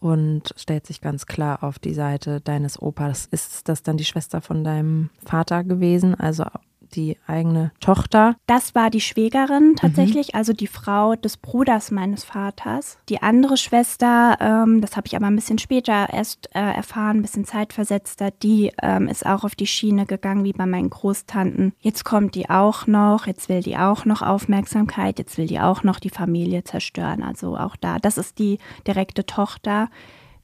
[0.01, 3.27] und stellt sich ganz klar auf die Seite deines Opas.
[3.27, 6.17] Ist das dann die Schwester von deinem Vater gewesen?
[6.17, 6.47] Also
[6.95, 8.37] die eigene Tochter.
[8.47, 10.39] Das war die Schwägerin tatsächlich, mhm.
[10.39, 12.99] also die Frau des Bruders meines Vaters.
[13.09, 17.23] Die andere Schwester, ähm, das habe ich aber ein bisschen später erst äh, erfahren, ein
[17.23, 21.73] bisschen zeitversetzter, die ähm, ist auch auf die Schiene gegangen, wie bei meinen Großtanten.
[21.81, 25.83] Jetzt kommt die auch noch, jetzt will die auch noch Aufmerksamkeit, jetzt will die auch
[25.83, 27.23] noch die Familie zerstören.
[27.23, 29.89] Also auch da, das ist die direkte Tochter.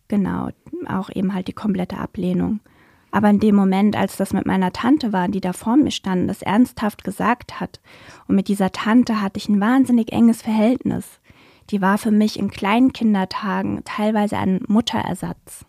[0.09, 0.49] Genau,
[0.89, 2.61] auch eben halt die komplette Ablehnung.
[3.11, 6.29] Aber in dem Moment, als das mit meiner Tante war, die da vor mir stand,
[6.29, 7.81] das ernsthaft gesagt hat,
[8.27, 11.21] und mit dieser Tante hatte ich ein wahnsinnig enges Verhältnis.
[11.71, 15.65] Die war für mich in kleinen Kindertagen teilweise ein Mutterersatz.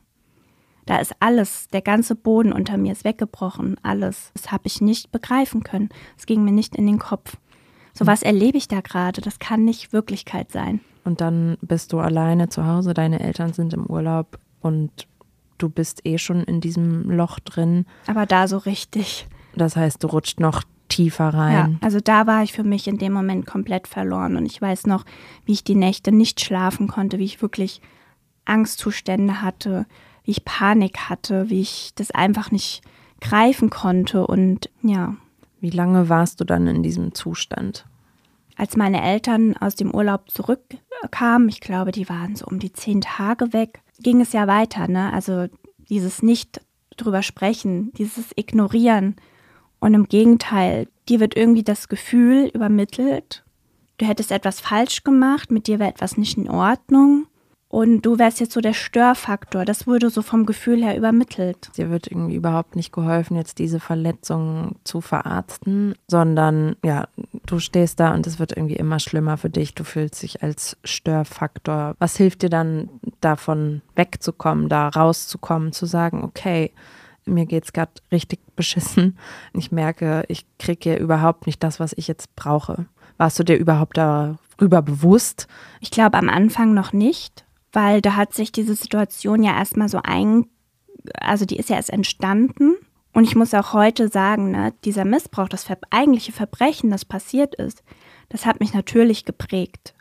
[0.86, 4.32] Da ist alles, der ganze Boden unter mir ist weggebrochen, alles.
[4.34, 5.89] Das habe ich nicht begreifen können.
[6.17, 7.38] Es ging mir nicht in den Kopf.
[7.93, 10.80] So was erlebe ich da gerade, das kann nicht Wirklichkeit sein.
[11.04, 15.08] Und dann bist du alleine zu Hause, deine Eltern sind im Urlaub und
[15.62, 17.86] du bist eh schon in diesem Loch drin.
[18.08, 19.28] Aber da so richtig.
[19.56, 21.54] Das heißt, du rutscht noch tiefer rein.
[21.54, 24.36] Ja, also da war ich für mich in dem Moment komplett verloren.
[24.36, 25.06] Und ich weiß noch,
[25.45, 27.82] wie ich die Nächte nicht schlafen konnte, wie ich wirklich
[28.45, 29.86] Angstzustände hatte,
[30.24, 32.82] wie ich Panik hatte, wie ich das einfach nicht
[33.22, 34.26] greifen konnte.
[34.26, 35.15] Und ja.
[35.62, 37.86] Wie lange warst du dann in diesem Zustand?
[38.56, 43.00] Als meine Eltern aus dem Urlaub zurückkamen, ich glaube, die waren so um die zehn
[43.00, 44.88] Tage weg, ging es ja weiter.
[44.88, 45.12] Ne?
[45.13, 45.47] Also
[45.89, 46.62] dieses nicht
[46.97, 49.15] drüber sprechen, dieses Ignorieren.
[49.79, 53.43] Und im Gegenteil, dir wird irgendwie das Gefühl übermittelt,
[53.97, 57.27] du hättest etwas falsch gemacht, mit dir wäre etwas nicht in Ordnung.
[57.71, 59.63] Und du wärst jetzt so der Störfaktor.
[59.63, 61.69] Das wurde so vom Gefühl her übermittelt.
[61.77, 67.08] Dir wird irgendwie überhaupt nicht geholfen, jetzt diese Verletzung zu verarzten, sondern ja,
[67.45, 69.75] du stehst da und es wird irgendwie immer schlimmer für dich.
[69.75, 71.95] Du fühlst dich als Störfaktor.
[71.99, 72.89] Was hilft dir dann
[73.21, 76.71] davon wegzukommen, da rauszukommen, zu sagen, okay,
[77.25, 79.15] mir geht's gerade richtig beschissen.
[79.53, 82.88] Ich merke, ich kriege hier überhaupt nicht das, was ich jetzt brauche.
[83.17, 85.47] Warst du dir überhaupt darüber bewusst?
[85.82, 89.99] Ich glaube am Anfang noch nicht weil da hat sich diese Situation ja erstmal so
[90.03, 90.47] ein,
[91.13, 92.75] also die ist ja erst entstanden.
[93.13, 97.84] Und ich muss auch heute sagen, ne, dieser Missbrauch, das eigentliche Verbrechen, das passiert ist,
[98.29, 99.95] das hat mich natürlich geprägt.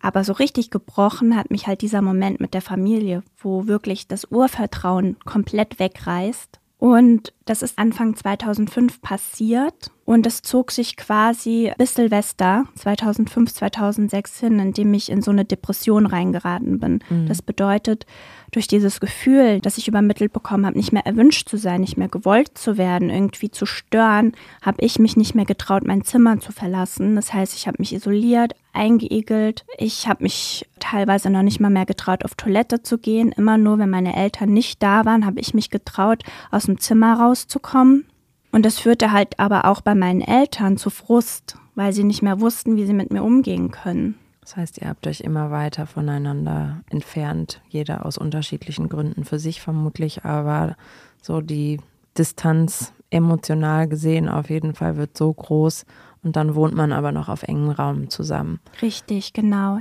[0.00, 4.26] Aber so richtig gebrochen hat mich halt dieser Moment mit der Familie, wo wirklich das
[4.30, 6.60] Urvertrauen komplett wegreißt.
[6.84, 9.90] Und das ist Anfang 2005 passiert.
[10.04, 15.46] Und es zog sich quasi bis Silvester 2005, 2006 hin, indem ich in so eine
[15.46, 17.02] Depression reingeraten bin.
[17.08, 17.26] Mhm.
[17.26, 18.04] Das bedeutet,
[18.52, 22.08] durch dieses Gefühl, das ich übermittelt bekommen habe, nicht mehr erwünscht zu sein, nicht mehr
[22.08, 26.52] gewollt zu werden, irgendwie zu stören, habe ich mich nicht mehr getraut, mein Zimmer zu
[26.52, 27.16] verlassen.
[27.16, 29.64] Das heißt, ich habe mich isoliert, eingeigelt.
[29.78, 33.32] Ich habe mich teilweise noch nicht mal mehr getraut, auf Toilette zu gehen.
[33.32, 37.20] Immer nur, wenn meine Eltern nicht da waren, habe ich mich getraut, aus dem Zimmer
[37.20, 38.06] rauszukommen.
[38.52, 42.40] Und das führte halt aber auch bei meinen Eltern zu Frust, weil sie nicht mehr
[42.40, 44.16] wussten, wie sie mit mir umgehen können.
[44.42, 49.62] Das heißt, ihr habt euch immer weiter voneinander entfernt, jeder aus unterschiedlichen Gründen für sich
[49.62, 50.76] vermutlich, aber
[51.22, 51.80] so die
[52.18, 55.86] Distanz emotional gesehen auf jeden Fall wird so groß
[56.22, 58.60] und dann wohnt man aber noch auf engem Raum zusammen.
[58.82, 59.78] Richtig, genau.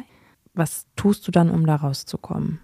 [0.53, 2.59] Was tust du dann, um da rauszukommen?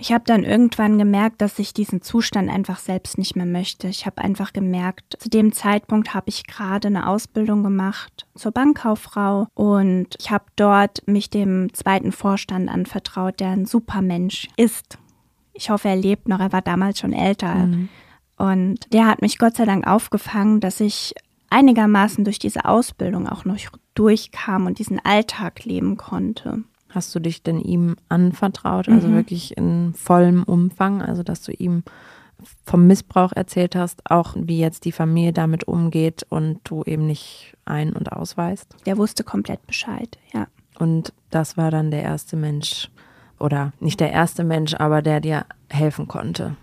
[0.00, 3.88] Ich habe dann irgendwann gemerkt, dass ich diesen Zustand einfach selbst nicht mehr möchte.
[3.88, 9.48] Ich habe einfach gemerkt, zu dem Zeitpunkt habe ich gerade eine Ausbildung gemacht zur Bankkauffrau
[9.54, 14.98] und ich habe dort mich dem zweiten Vorstand anvertraut, der ein super Mensch ist.
[15.52, 17.54] Ich hoffe, er lebt noch, er war damals schon älter.
[17.54, 17.88] Mhm.
[18.36, 21.12] Und der hat mich Gott sei Dank aufgefangen, dass ich
[21.50, 23.58] einigermaßen durch diese Ausbildung auch noch
[23.94, 26.62] durchkam und diesen Alltag leben konnte.
[26.90, 29.14] Hast du dich denn ihm anvertraut, also mhm.
[29.14, 31.82] wirklich in vollem Umfang, also dass du ihm
[32.64, 37.56] vom Missbrauch erzählt hast, auch wie jetzt die Familie damit umgeht und du eben nicht
[37.64, 38.74] ein- und ausweist?
[38.86, 40.46] Der wusste komplett Bescheid, ja.
[40.78, 42.90] Und das war dann der erste Mensch,
[43.40, 46.56] oder nicht der erste Mensch, aber der dir helfen konnte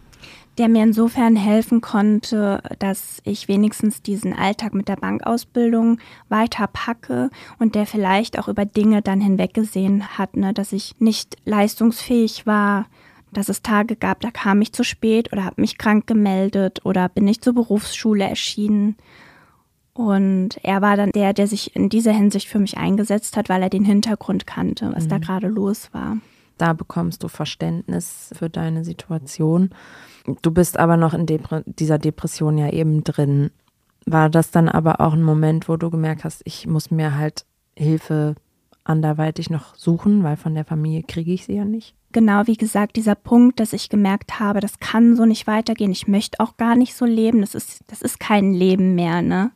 [0.57, 7.29] der mir insofern helfen konnte, dass ich wenigstens diesen Alltag mit der Bankausbildung weiter packe
[7.59, 12.85] und der vielleicht auch über Dinge dann hinweggesehen hat, ne, dass ich nicht leistungsfähig war,
[13.33, 17.09] dass es Tage gab, da kam ich zu spät oder habe mich krank gemeldet oder
[17.09, 18.95] bin nicht zur Berufsschule erschienen.
[19.93, 23.61] Und er war dann der, der sich in dieser Hinsicht für mich eingesetzt hat, weil
[23.61, 25.09] er den Hintergrund kannte, was mhm.
[25.09, 26.17] da gerade los war.
[26.57, 29.71] Da bekommst du Verständnis für deine Situation.
[30.41, 33.51] Du bist aber noch in Depre dieser Depression ja eben drin.
[34.05, 37.45] War das dann aber auch ein Moment, wo du gemerkt hast, ich muss mir halt
[37.75, 38.35] Hilfe
[38.83, 41.95] anderweitig noch suchen, weil von der Familie kriege ich sie ja nicht?
[42.11, 45.91] Genau, wie gesagt, dieser Punkt, dass ich gemerkt habe, das kann so nicht weitergehen.
[45.91, 47.41] Ich möchte auch gar nicht so leben.
[47.41, 49.51] Das ist, das ist kein Leben mehr, ne?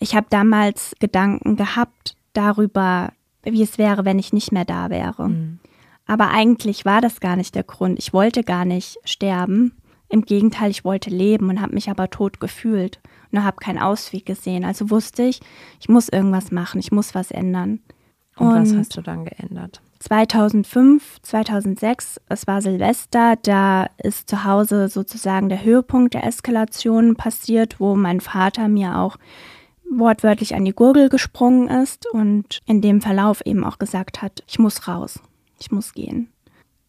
[0.00, 3.12] Ich habe damals Gedanken gehabt darüber,
[3.44, 5.28] wie es wäre, wenn ich nicht mehr da wäre.
[5.28, 5.60] Mhm.
[6.06, 7.98] Aber eigentlich war das gar nicht der Grund.
[7.98, 9.72] Ich wollte gar nicht sterben.
[10.08, 13.00] Im Gegenteil, ich wollte leben und habe mich aber tot gefühlt
[13.32, 14.64] und habe keinen Ausweg gesehen.
[14.64, 15.40] Also wusste ich,
[15.80, 17.80] ich muss irgendwas machen, ich muss was ändern.
[18.36, 19.80] Und, und was hast du dann geändert?
[20.00, 27.80] 2005, 2006, es war Silvester, da ist zu Hause sozusagen der Höhepunkt der Eskalation passiert,
[27.80, 29.16] wo mein Vater mir auch
[29.90, 34.58] wortwörtlich an die Gurgel gesprungen ist und in dem Verlauf eben auch gesagt hat, ich
[34.58, 35.20] muss raus
[35.58, 36.28] ich muss gehen.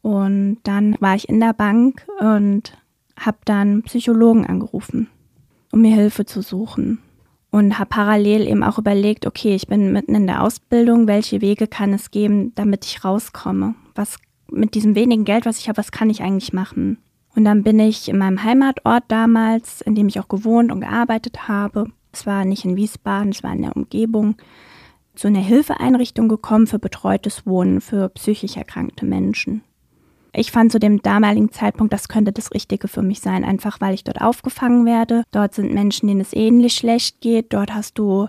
[0.01, 2.77] Und dann war ich in der Bank und
[3.19, 5.07] habe dann Psychologen angerufen,
[5.71, 6.99] um mir Hilfe zu suchen.
[7.51, 11.67] Und habe parallel eben auch überlegt, okay, ich bin mitten in der Ausbildung, welche Wege
[11.67, 13.75] kann es geben, damit ich rauskomme?
[13.95, 14.17] Was
[14.51, 16.97] mit diesem wenigen Geld, was ich habe, was kann ich eigentlich machen?
[17.35, 21.47] Und dann bin ich in meinem Heimatort damals, in dem ich auch gewohnt und gearbeitet
[21.47, 24.35] habe, Es war nicht in Wiesbaden, es war in der Umgebung
[25.15, 29.63] zu einer Hilfeeinrichtung gekommen für betreutes Wohnen für psychisch erkrankte Menschen.
[30.33, 33.93] Ich fand zu dem damaligen Zeitpunkt, das könnte das Richtige für mich sein, einfach weil
[33.93, 35.23] ich dort aufgefangen werde.
[35.31, 37.53] Dort sind Menschen, denen es ähnlich schlecht geht.
[37.53, 38.27] Dort hast du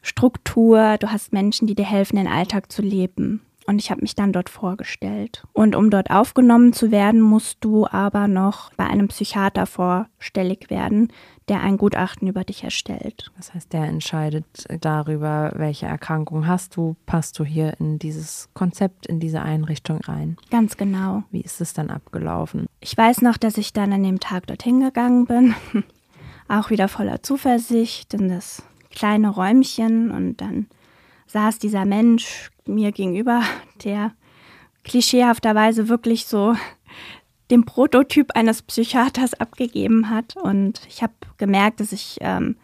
[0.00, 3.40] Struktur, du hast Menschen, die dir helfen, den Alltag zu leben.
[3.68, 5.44] Und ich habe mich dann dort vorgestellt.
[5.52, 11.12] Und um dort aufgenommen zu werden, musst du aber noch bei einem Psychiater vorstellig werden,
[11.50, 13.30] der ein Gutachten über dich erstellt.
[13.36, 14.46] Das heißt, der entscheidet
[14.80, 20.38] darüber, welche Erkrankung hast du, passt du hier in dieses Konzept, in diese Einrichtung rein.
[20.50, 21.24] Ganz genau.
[21.30, 22.68] Wie ist es dann abgelaufen?
[22.80, 25.54] Ich weiß noch, dass ich dann an dem Tag dorthin gegangen bin,
[26.48, 30.68] auch wieder voller Zuversicht in das kleine Räumchen und dann
[31.26, 33.42] saß dieser Mensch mir gegenüber,
[33.84, 34.12] der
[34.84, 36.54] klischeehafterweise wirklich so
[37.50, 40.36] den Prototyp eines Psychiaters abgegeben hat.
[40.36, 42.56] Und ich habe gemerkt, dass ich ähm,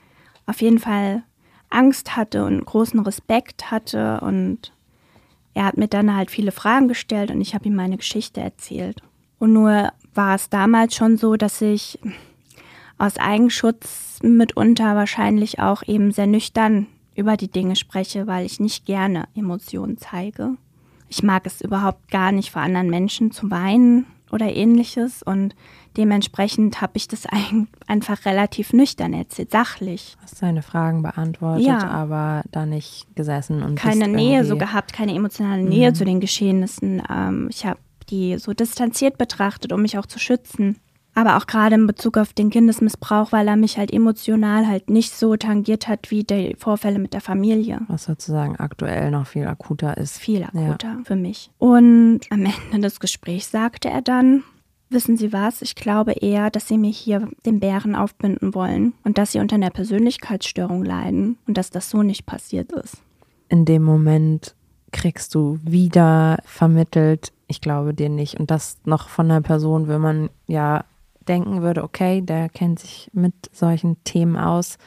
[0.47, 1.23] auf jeden Fall
[1.71, 4.21] Angst hatte und großen Respekt hatte.
[4.21, 4.73] Und
[5.55, 9.03] er hat mir dann halt viele Fragen gestellt und ich habe ihm meine Geschichte erzählt.
[9.38, 11.99] Und nur war es damals schon so, dass ich
[12.99, 18.87] aus Eigenschutz mitunter wahrscheinlich auch eben sehr nüchtern über die Dinge spreche, weil ich nicht
[18.87, 20.57] gerne Emotionen zeige.
[21.09, 25.22] Ich mag es überhaupt gar nicht, vor anderen Menschen zu weinen oder ähnliches.
[25.22, 25.55] Und
[25.96, 27.27] dementsprechend habe ich das
[27.87, 30.16] einfach relativ nüchtern erzählt, sachlich.
[30.22, 31.87] Hast seine Fragen beantwortet, ja.
[31.87, 35.94] aber da nicht gesessen und keine Nähe so gehabt, keine emotionale Nähe mhm.
[35.94, 37.03] zu den Geschehnissen.
[37.09, 37.79] Ähm, ich habe
[38.11, 40.77] die so distanziert betrachtet, um mich auch zu schützen.
[41.14, 45.14] Aber auch gerade in Bezug auf den Kindesmissbrauch, weil er mich halt emotional halt nicht
[45.14, 47.81] so tangiert hat wie die Vorfälle mit der Familie.
[47.88, 50.18] Was sozusagen aktuell noch viel akuter ist.
[50.18, 51.00] Viel akuter ja.
[51.05, 51.50] für mich.
[51.59, 54.42] Und am Ende des Gesprächs sagte er dann,
[54.90, 55.61] Wissen Sie was?
[55.61, 59.57] Ich glaube eher, dass Sie mir hier den Bären aufbinden wollen und dass Sie unter
[59.57, 62.98] einer Persönlichkeitsstörung leiden und dass das so nicht passiert ist.
[63.48, 64.55] In dem Moment
[64.92, 68.38] kriegst du wieder vermittelt, ich glaube dir nicht.
[68.38, 70.85] Und das noch von einer Person, wenn man ja
[71.24, 74.78] denken würde, okay, der kennt sich mit solchen Themen aus,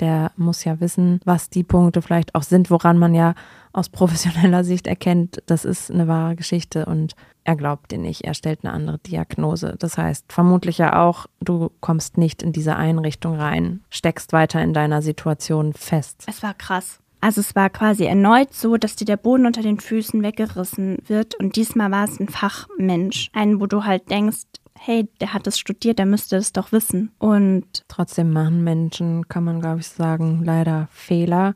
[0.00, 3.34] der muss ja wissen, was die Punkte vielleicht auch sind, woran man ja
[3.72, 8.34] aus professioneller Sicht erkennt, das ist eine wahre Geschichte und er glaubt dir nicht, er
[8.34, 9.76] stellt eine andere Diagnose.
[9.78, 14.72] Das heißt, vermutlich ja auch, du kommst nicht in diese Einrichtung rein, steckst weiter in
[14.72, 16.24] deiner Situation fest.
[16.26, 16.98] Es war krass.
[17.20, 21.34] Also es war quasi erneut so, dass dir der Boden unter den Füßen weggerissen wird
[21.36, 24.44] und diesmal war es ein Fachmensch, einen, wo du halt denkst,
[24.78, 27.10] hey, der hat das studiert, der müsste es doch wissen.
[27.18, 31.54] Und trotzdem machen Menschen, kann man glaube ich sagen, leider Fehler.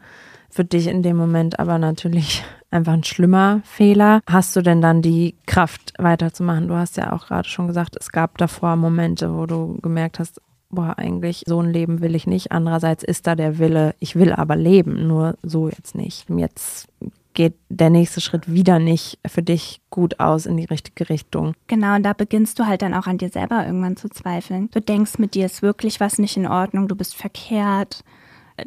[0.52, 4.20] Für dich in dem Moment aber natürlich einfach ein schlimmer Fehler.
[4.28, 6.68] Hast du denn dann die Kraft weiterzumachen?
[6.68, 10.40] Du hast ja auch gerade schon gesagt, es gab davor Momente, wo du gemerkt hast,
[10.70, 12.52] boah, eigentlich so ein Leben will ich nicht.
[12.52, 16.28] Andererseits ist da der Wille, ich will aber leben, nur so jetzt nicht.
[16.30, 16.88] Jetzt
[17.34, 21.54] geht der nächste Schritt wieder nicht für dich gut aus in die richtige Richtung.
[21.68, 24.68] Genau, und da beginnst du halt dann auch an dir selber irgendwann zu zweifeln.
[24.72, 28.04] Du denkst, mit dir ist wirklich was nicht in Ordnung, du bist verkehrt,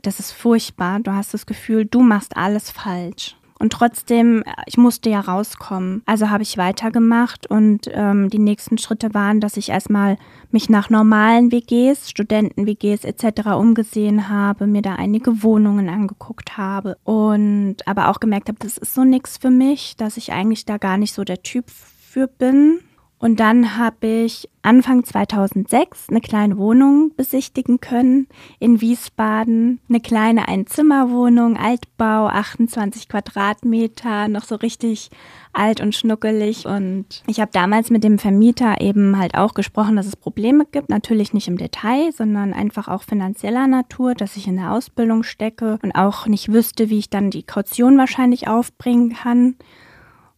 [0.01, 3.35] das ist furchtbar, du hast das Gefühl, du machst alles falsch.
[3.63, 6.03] Und trotzdem, ich musste ja rauskommen.
[6.05, 10.17] Also habe ich weitergemacht und ähm, die nächsten Schritte waren, dass ich erstmal
[10.51, 13.51] mich nach normalen WGs, Studenten-WGs etc.
[13.55, 18.95] umgesehen habe, mir da einige Wohnungen angeguckt habe und aber auch gemerkt habe, das ist
[18.95, 22.81] so nichts für mich, dass ich eigentlich da gar nicht so der Typ für bin.
[23.23, 28.27] Und dann habe ich Anfang 2006 eine kleine Wohnung besichtigen können
[28.59, 29.79] in Wiesbaden.
[29.87, 35.09] Eine kleine Einzimmerwohnung, Altbau, 28 Quadratmeter, noch so richtig
[35.53, 36.65] alt und schnuckelig.
[36.65, 40.89] Und ich habe damals mit dem Vermieter eben halt auch gesprochen, dass es Probleme gibt.
[40.89, 45.79] Natürlich nicht im Detail, sondern einfach auch finanzieller Natur, dass ich in der Ausbildung stecke
[45.81, 49.55] und auch nicht wüsste, wie ich dann die Kaution wahrscheinlich aufbringen kann.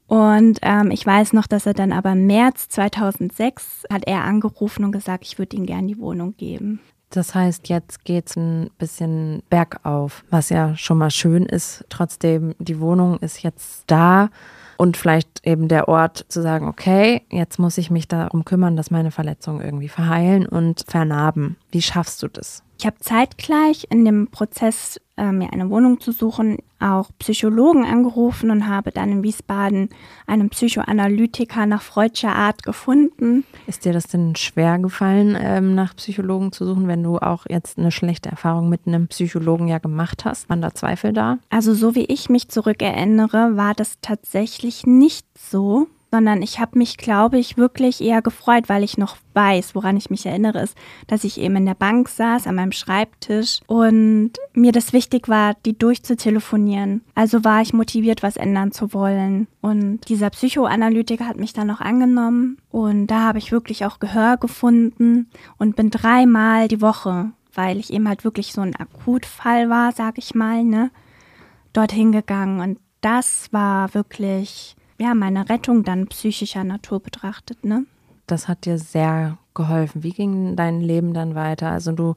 [0.08, 4.86] Und ähm, ich weiß noch, dass er dann aber im März 2006 hat er angerufen
[4.86, 6.80] und gesagt, ich würde ihm gerne die Wohnung geben.
[7.10, 11.86] Das heißt, jetzt geht es ein bisschen bergauf, was ja schon mal schön ist.
[11.89, 14.30] Trotzdem, die Wohnung ist jetzt da
[14.78, 18.91] und vielleicht eben der Ort zu sagen, okay, jetzt muss ich mich darum kümmern, dass
[18.91, 21.56] meine Verletzungen irgendwie verheilen und vernarben.
[21.72, 22.63] Wie schaffst du das?
[22.78, 28.51] Ich habe zeitgleich in dem Prozess, äh, mir eine Wohnung zu suchen, auch Psychologen angerufen
[28.51, 29.89] und habe dann in Wiesbaden
[30.28, 33.45] einen Psychoanalytiker nach freudscher Art gefunden.
[33.66, 37.78] Ist dir das denn schwer gefallen, ähm, nach Psychologen zu suchen, wenn du auch jetzt
[37.78, 40.49] eine schlechte Erfahrung mit einem Psychologen ja gemacht hast?
[40.49, 41.38] Waren da Zweifel da?
[41.49, 45.88] Also so wie ich mich zurückerinnere, war das tatsächlich nicht so.
[46.12, 50.10] Sondern ich habe mich, glaube ich, wirklich eher gefreut, weil ich noch weiß, woran ich
[50.10, 50.78] mich erinnere, ist,
[51.08, 55.56] dass ich eben in der Bank saß, an meinem Schreibtisch und mir das wichtig war,
[55.66, 57.01] die durchzutelefonieren.
[57.16, 59.47] Also war ich motiviert, was ändern zu wollen.
[59.62, 64.38] Und dieser Psychoanalytiker hat mich dann noch angenommen und da habe ich wirklich auch Gehör
[64.38, 69.91] gefunden und bin dreimal die Woche, weil ich eben halt wirklich so ein Akutfall war,
[69.91, 70.91] sag ich mal, ne,
[71.74, 77.86] dorthin gegangen und das war wirklich ja, meine Rettung dann psychischer Natur betrachtet, ne?
[78.28, 80.04] Das hat dir sehr geholfen.
[80.04, 81.72] Wie ging dein Leben dann weiter?
[81.72, 82.16] Also du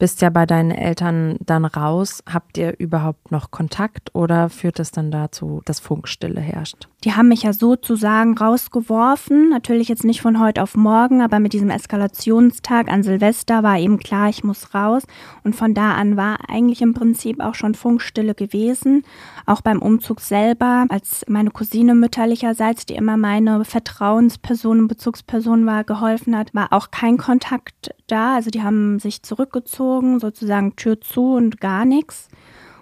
[0.00, 2.24] bist ja bei deinen Eltern dann raus.
[2.28, 6.88] Habt ihr überhaupt noch Kontakt oder führt es dann dazu, dass Funkstille herrscht?
[7.04, 9.50] Die haben mich ja sozusagen rausgeworfen.
[9.50, 13.98] Natürlich jetzt nicht von heute auf morgen, aber mit diesem Eskalationstag an Silvester war eben
[13.98, 15.04] klar, ich muss raus.
[15.44, 19.04] Und von da an war eigentlich im Prinzip auch schon Funkstille gewesen.
[19.44, 25.84] Auch beim Umzug selber, als meine Cousine mütterlicherseits, die immer meine Vertrauensperson und Bezugsperson war,
[25.84, 28.34] geholfen hat, war auch kein Kontakt da.
[28.34, 32.28] Also die haben sich zurückgezogen, sozusagen Tür zu und gar nichts.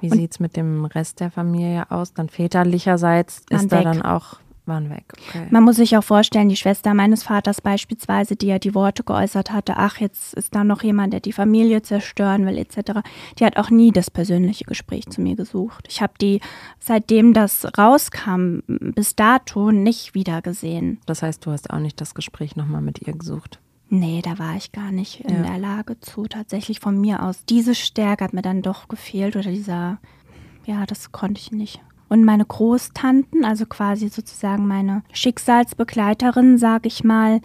[0.01, 2.15] Wie sieht es mit dem Rest der Familie aus?
[2.15, 5.15] Dann väterlicherseits ist da dann auch waren weg.
[5.29, 5.49] Okay.
[5.51, 9.51] Man muss sich auch vorstellen, die Schwester meines Vaters beispielsweise, die ja die Worte geäußert
[9.51, 13.01] hatte, ach, jetzt ist da noch jemand, der die Familie zerstören will, etc.,
[13.39, 15.87] die hat auch nie das persönliche Gespräch zu mir gesucht.
[15.89, 16.41] Ich habe die,
[16.79, 21.01] seitdem das rauskam, bis dato nicht wieder gesehen.
[21.07, 23.59] Das heißt, du hast auch nicht das Gespräch nochmal mit ihr gesucht?
[23.91, 25.51] Nee, da war ich gar nicht in ja.
[25.51, 27.45] der Lage zu, tatsächlich von mir aus.
[27.47, 29.99] Diese Stärke hat mir dann doch gefehlt oder dieser,
[30.67, 31.81] ja, das konnte ich nicht.
[32.09, 37.41] Und meine Großtanten, also quasi sozusagen meine Schicksalsbegleiterin, sag ich mal,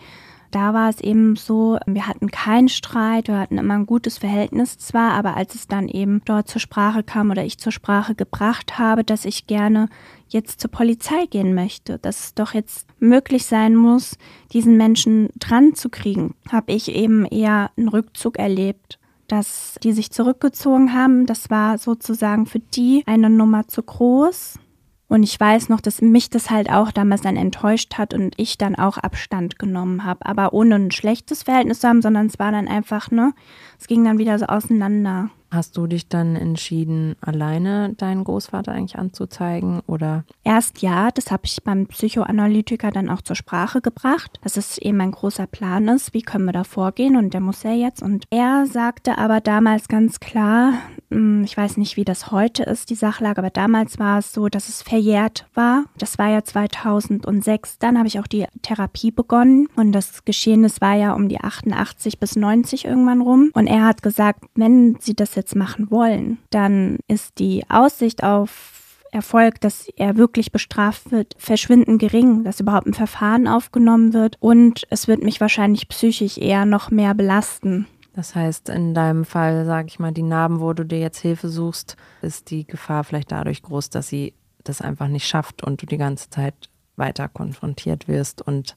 [0.52, 4.78] da war es eben so, wir hatten keinen Streit, wir hatten immer ein gutes Verhältnis
[4.78, 8.78] zwar, aber als es dann eben dort zur Sprache kam oder ich zur Sprache gebracht
[8.78, 9.90] habe, dass ich gerne
[10.34, 14.18] jetzt zur Polizei gehen möchte, dass es doch jetzt möglich sein muss,
[14.52, 20.12] diesen Menschen dran zu kriegen, habe ich eben eher einen Rückzug erlebt dass die sich
[20.12, 21.26] zurückgezogen haben.
[21.26, 24.60] Das war sozusagen für die eine Nummer zu groß.
[25.08, 28.58] Und ich weiß noch, dass mich das halt auch damals dann enttäuscht hat und ich
[28.58, 30.26] dann auch Abstand genommen habe.
[30.26, 33.34] Aber ohne ein schlechtes Verhältnis zu haben, sondern es war dann einfach, ne,
[33.80, 35.30] es ging dann wieder so auseinander.
[35.54, 40.24] Hast du dich dann entschieden, alleine deinen Großvater eigentlich anzuzeigen oder?
[40.44, 45.00] Erst ja, das habe ich beim Psychoanalytiker dann auch zur Sprache gebracht, dass es eben
[45.00, 48.02] ein großer Plan ist, wie können wir da vorgehen und der muss ja jetzt.
[48.02, 50.74] Und er sagte aber damals ganz klar,
[51.12, 54.48] hm, ich weiß nicht, wie das heute ist, die Sachlage, aber damals war es so,
[54.48, 55.84] dass es verjährt war.
[56.00, 57.78] Das war ja 2006.
[57.78, 61.40] Dann habe ich auch die Therapie begonnen und das Geschehen, das war ja um die
[61.40, 63.52] 88 bis 90 irgendwann rum.
[63.54, 68.74] Und er hat gesagt, wenn Sie das jetzt machen wollen, dann ist die Aussicht auf
[69.12, 74.84] Erfolg, dass er wirklich bestraft wird, verschwindend gering, dass überhaupt ein Verfahren aufgenommen wird und
[74.90, 77.86] es wird mich wahrscheinlich psychisch eher noch mehr belasten.
[78.16, 81.50] Das heißt, in deinem Fall, sage ich mal, die Narben, wo du dir jetzt Hilfe
[81.50, 84.34] suchst, ist die Gefahr vielleicht dadurch groß, dass sie
[84.64, 88.76] das einfach nicht schafft und du die ganze Zeit weiter konfrontiert wirst und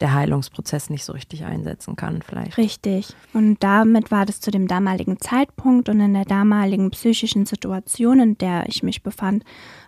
[0.00, 2.56] der Heilungsprozess nicht so richtig einsetzen kann, vielleicht.
[2.56, 3.14] Richtig.
[3.32, 8.38] Und damit war das zu dem damaligen Zeitpunkt und in der damaligen psychischen Situation, in
[8.38, 9.44] der ich mich befand,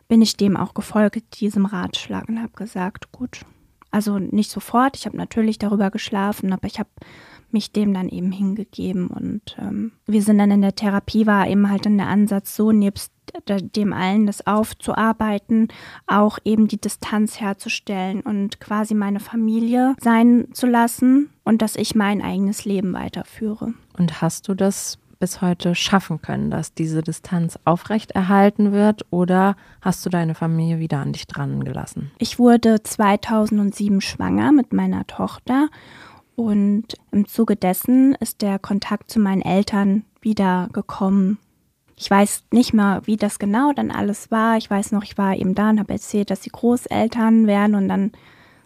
[0.08, 3.42] bin ich dem auch gefolgt, diesem Ratschlag und habe gesagt, gut.
[3.92, 6.90] Also nicht sofort, ich habe natürlich darüber geschlafen, aber ich habe
[7.53, 9.09] mich dem dann eben hingegeben.
[9.09, 12.72] Und ähm, wir sind dann in der Therapie, war eben halt dann der Ansatz so,
[12.72, 13.12] nebst
[13.48, 15.68] dem allen das aufzuarbeiten,
[16.07, 21.94] auch eben die Distanz herzustellen und quasi meine Familie sein zu lassen und dass ich
[21.94, 23.74] mein eigenes Leben weiterführe.
[23.96, 30.05] Und hast du das bis heute schaffen können, dass diese Distanz aufrechterhalten wird oder hast
[30.05, 32.11] du deine Familie wieder an dich dran gelassen?
[32.18, 35.68] Ich wurde 2007 schwanger mit meiner Tochter
[36.37, 41.39] und im Zuge dessen ist der Kontakt zu meinen Eltern wieder gekommen.
[41.97, 44.57] Ich weiß nicht mal, wie das genau dann alles war.
[44.57, 47.89] Ich weiß noch, ich war eben da und habe erzählt, dass sie Großeltern wären und
[47.89, 48.12] dann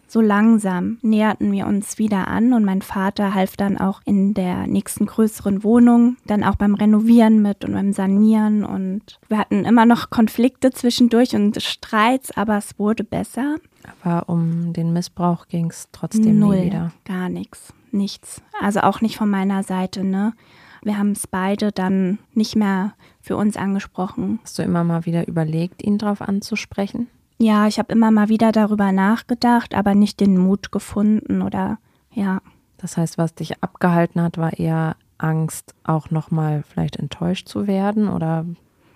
[0.07, 4.67] so langsam näherten wir uns wieder an und mein Vater half dann auch in der
[4.67, 9.85] nächsten größeren Wohnung, dann auch beim Renovieren mit und beim Sanieren und wir hatten immer
[9.85, 13.57] noch Konflikte zwischendurch und Streits, aber es wurde besser.
[14.01, 16.91] Aber um den Missbrauch ging es trotzdem Null, nie wieder.
[17.05, 18.41] Gar nichts, nichts.
[18.61, 20.33] Also auch nicht von meiner Seite, ne?
[20.81, 24.39] Wir haben es beide dann nicht mehr für uns angesprochen.
[24.43, 27.07] Hast du immer mal wieder überlegt, ihn darauf anzusprechen?
[27.37, 31.79] Ja, ich habe immer mal wieder darüber nachgedacht, aber nicht den Mut gefunden oder
[32.11, 32.41] ja.
[32.77, 38.07] Das heißt, was dich abgehalten hat, war eher Angst, auch nochmal vielleicht enttäuscht zu werden
[38.07, 38.45] oder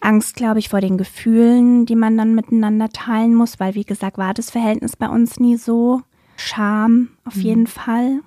[0.02, 4.18] Angst, glaube ich, vor den Gefühlen, die man dann miteinander teilen muss, weil wie gesagt,
[4.18, 6.02] war das Verhältnis bei uns nie so.
[6.38, 7.42] Scham auf mhm.
[7.42, 8.20] jeden Fall.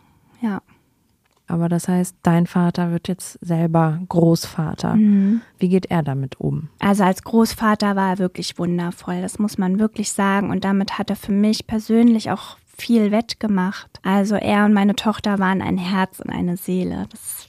[1.52, 4.94] Aber das heißt, dein Vater wird jetzt selber Großvater.
[4.94, 5.42] Mhm.
[5.58, 6.70] Wie geht er damit um?
[6.78, 10.48] Also als Großvater war er wirklich wundervoll, das muss man wirklich sagen.
[10.48, 14.00] Und damit hat er für mich persönlich auch viel wettgemacht.
[14.02, 17.06] Also er und meine Tochter waren ein Herz und eine Seele.
[17.10, 17.48] Das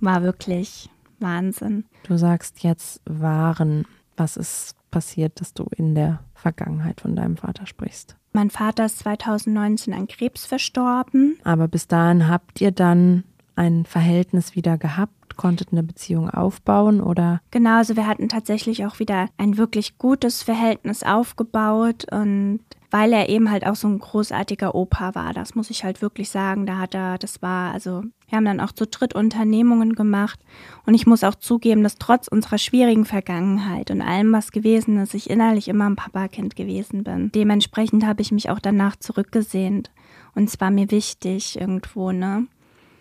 [0.00, 0.90] war wirklich
[1.20, 1.84] Wahnsinn.
[2.08, 3.86] Du sagst jetzt waren.
[4.16, 8.16] Was ist passiert, dass du in der Vergangenheit von deinem Vater sprichst?
[8.32, 11.38] Mein Vater ist 2019 an Krebs verstorben.
[11.44, 13.22] Aber bis dahin habt ihr dann
[13.56, 15.36] ein Verhältnis wieder gehabt?
[15.36, 17.40] Konntet eine Beziehung aufbauen oder?
[17.50, 22.60] Genau, also wir hatten tatsächlich auch wieder ein wirklich gutes Verhältnis aufgebaut und
[22.94, 26.30] weil er eben halt auch so ein großartiger Opa war, das muss ich halt wirklich
[26.30, 30.38] sagen, da hat er, das war, also wir haben dann auch zu dritt Unternehmungen gemacht
[30.86, 35.14] und ich muss auch zugeben, dass trotz unserer schwierigen Vergangenheit und allem, was gewesen ist,
[35.14, 37.32] ich innerlich immer ein Papakind gewesen bin.
[37.32, 39.90] Dementsprechend habe ich mich auch danach zurückgesehnt
[40.36, 42.46] und es war mir wichtig irgendwo, ne?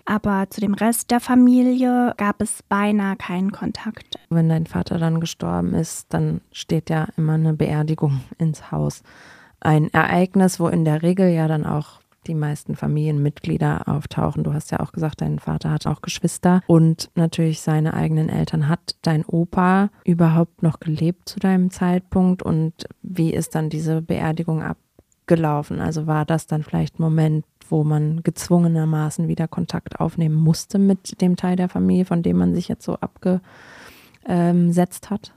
[0.06, 4.16] Aber zu dem Rest der Familie gab es beinahe keinen Kontakt.
[4.30, 9.04] Wenn dein Vater dann gestorben ist, dann steht ja immer eine Beerdigung ins Haus.
[9.60, 14.44] Ein Ereignis, wo in der Regel ja dann auch die meisten Familienmitglieder auftauchen.
[14.44, 18.68] Du hast ja auch gesagt, dein Vater hat auch Geschwister und natürlich seine eigenen Eltern.
[18.68, 24.64] Hat dein Opa überhaupt noch gelebt zu deinem Zeitpunkt und wie ist dann diese Beerdigung
[24.64, 25.80] abgelaufen?
[25.80, 31.22] Also war das dann vielleicht ein Moment, wo man gezwungenermaßen wieder Kontakt aufnehmen musste mit
[31.22, 33.44] dem Teil der Familie, von dem man sich jetzt so abgesetzt
[35.10, 35.34] hat?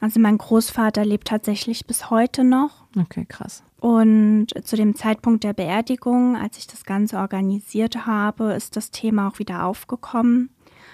[0.00, 2.84] Also mein Großvater lebt tatsächlich bis heute noch.
[2.98, 3.62] Okay, krass.
[3.80, 9.28] Und zu dem Zeitpunkt der Beerdigung, als ich das Ganze organisiert habe, ist das Thema
[9.28, 10.50] auch wieder aufgekommen.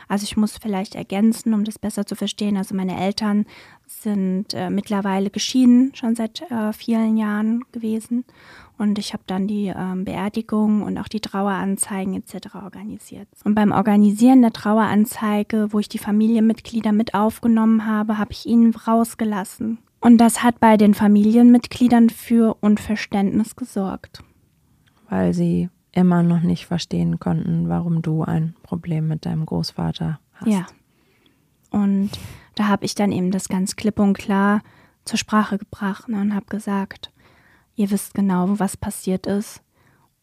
[0.09, 2.57] Also ich muss vielleicht ergänzen, um das besser zu verstehen.
[2.57, 3.47] Also meine Eltern
[3.87, 8.25] sind äh, mittlerweile geschieden, schon seit äh, vielen Jahren gewesen.
[8.79, 12.57] Und ich habe dann die ähm, Beerdigung und auch die Traueranzeigen etc.
[12.57, 13.29] organisiert.
[13.45, 18.75] Und beim Organisieren der Traueranzeige, wo ich die Familienmitglieder mit aufgenommen habe, habe ich ihnen
[18.75, 19.79] rausgelassen.
[20.01, 24.25] Und das hat bei den Familienmitgliedern für Unverständnis gesorgt.
[25.09, 30.49] Weil sie immer noch nicht verstehen konnten, warum du ein Problem mit deinem Großvater hast.
[30.49, 30.67] Ja.
[31.71, 32.11] Und
[32.55, 34.63] da habe ich dann eben das ganz klipp und klar
[35.05, 37.13] zur Sprache gebracht ne, und habe gesagt,
[37.75, 39.63] ihr wisst genau, was passiert ist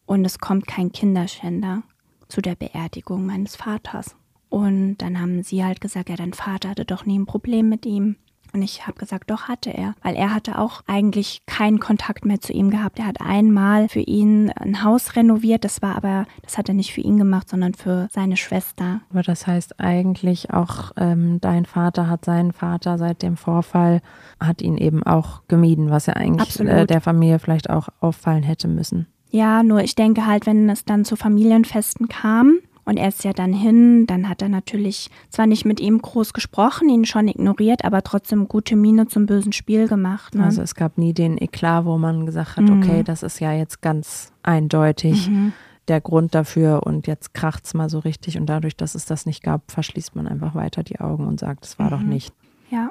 [0.06, 1.82] und es kommt kein Kinderschänder
[2.28, 4.16] zu der Beerdigung meines Vaters.
[4.48, 7.86] Und dann haben sie halt gesagt, ja, dein Vater hatte doch nie ein Problem mit
[7.86, 8.16] ihm.
[8.52, 12.40] Und ich habe gesagt, doch hatte er, weil er hatte auch eigentlich keinen Kontakt mehr
[12.40, 12.98] zu ihm gehabt.
[12.98, 16.92] Er hat einmal für ihn ein Haus renoviert, das war aber, das hat er nicht
[16.92, 19.00] für ihn gemacht, sondern für seine Schwester.
[19.10, 24.00] Aber das heißt eigentlich auch, ähm, dein Vater hat seinen Vater seit dem Vorfall,
[24.40, 28.68] hat ihn eben auch gemieden, was ja eigentlich äh, der Familie vielleicht auch auffallen hätte
[28.68, 29.06] müssen.
[29.30, 32.58] Ja, nur ich denke halt, wenn es dann zu Familienfesten kam,
[32.90, 36.32] und er ist ja dann hin, dann hat er natürlich zwar nicht mit ihm groß
[36.32, 40.34] gesprochen, ihn schon ignoriert, aber trotzdem gute Miene zum bösen Spiel gemacht.
[40.34, 40.42] Ne?
[40.42, 42.82] Also es gab nie den Eklat, wo man gesagt hat, mhm.
[42.82, 45.52] okay, das ist ja jetzt ganz eindeutig mhm.
[45.86, 49.24] der Grund dafür und jetzt kracht es mal so richtig und dadurch, dass es das
[49.24, 51.90] nicht gab, verschließt man einfach weiter die Augen und sagt, es war mhm.
[51.90, 52.34] doch nicht.
[52.70, 52.90] Ja.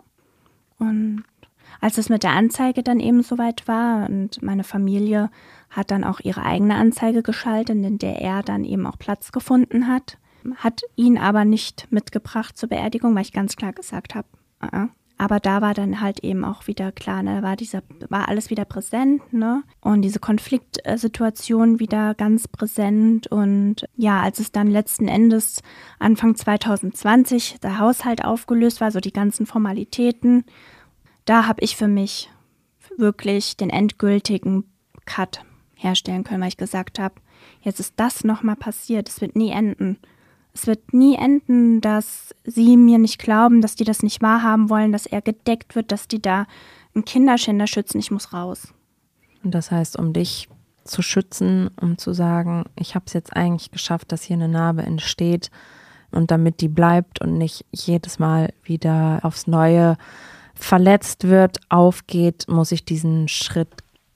[0.78, 1.26] Und
[1.82, 5.30] als es mit der Anzeige dann eben soweit war und meine Familie
[5.70, 9.88] hat dann auch ihre eigene Anzeige geschaltet, in der er dann eben auch Platz gefunden
[9.88, 10.18] hat,
[10.56, 14.28] hat ihn aber nicht mitgebracht zur Beerdigung, weil ich ganz klar gesagt habe,
[14.64, 14.90] uh -uh.
[15.22, 18.64] Aber da war dann halt eben auch wieder klar, ne, war dieser, war alles wieder
[18.64, 19.64] präsent, ne?
[19.82, 23.28] Und diese Konfliktsituation wieder ganz präsent.
[23.28, 25.62] Und ja, als es dann letzten Endes
[26.00, 30.46] Anfang 2020 der Haushalt aufgelöst war, so die ganzen Formalitäten,
[31.26, 32.30] da habe ich für mich
[32.96, 34.64] wirklich den endgültigen
[35.06, 35.44] Cut
[35.80, 37.16] herstellen können, weil ich gesagt habe,
[37.62, 39.98] jetzt ist das nochmal passiert, es wird nie enden.
[40.54, 44.92] Es wird nie enden, dass sie mir nicht glauben, dass die das nicht wahrhaben wollen,
[44.92, 46.48] dass er gedeckt wird, dass die da
[46.94, 48.00] einen Kinderschänder schützen.
[48.00, 48.74] Ich muss raus.
[49.44, 50.50] Und das heißt, um dich
[50.84, 54.82] zu schützen, um zu sagen, ich habe es jetzt eigentlich geschafft, dass hier eine Narbe
[54.82, 55.52] entsteht
[56.12, 59.98] und damit die bleibt und nicht jedes Mal wieder aufs Neue
[60.56, 63.70] verletzt wird, aufgeht, muss ich diesen Schritt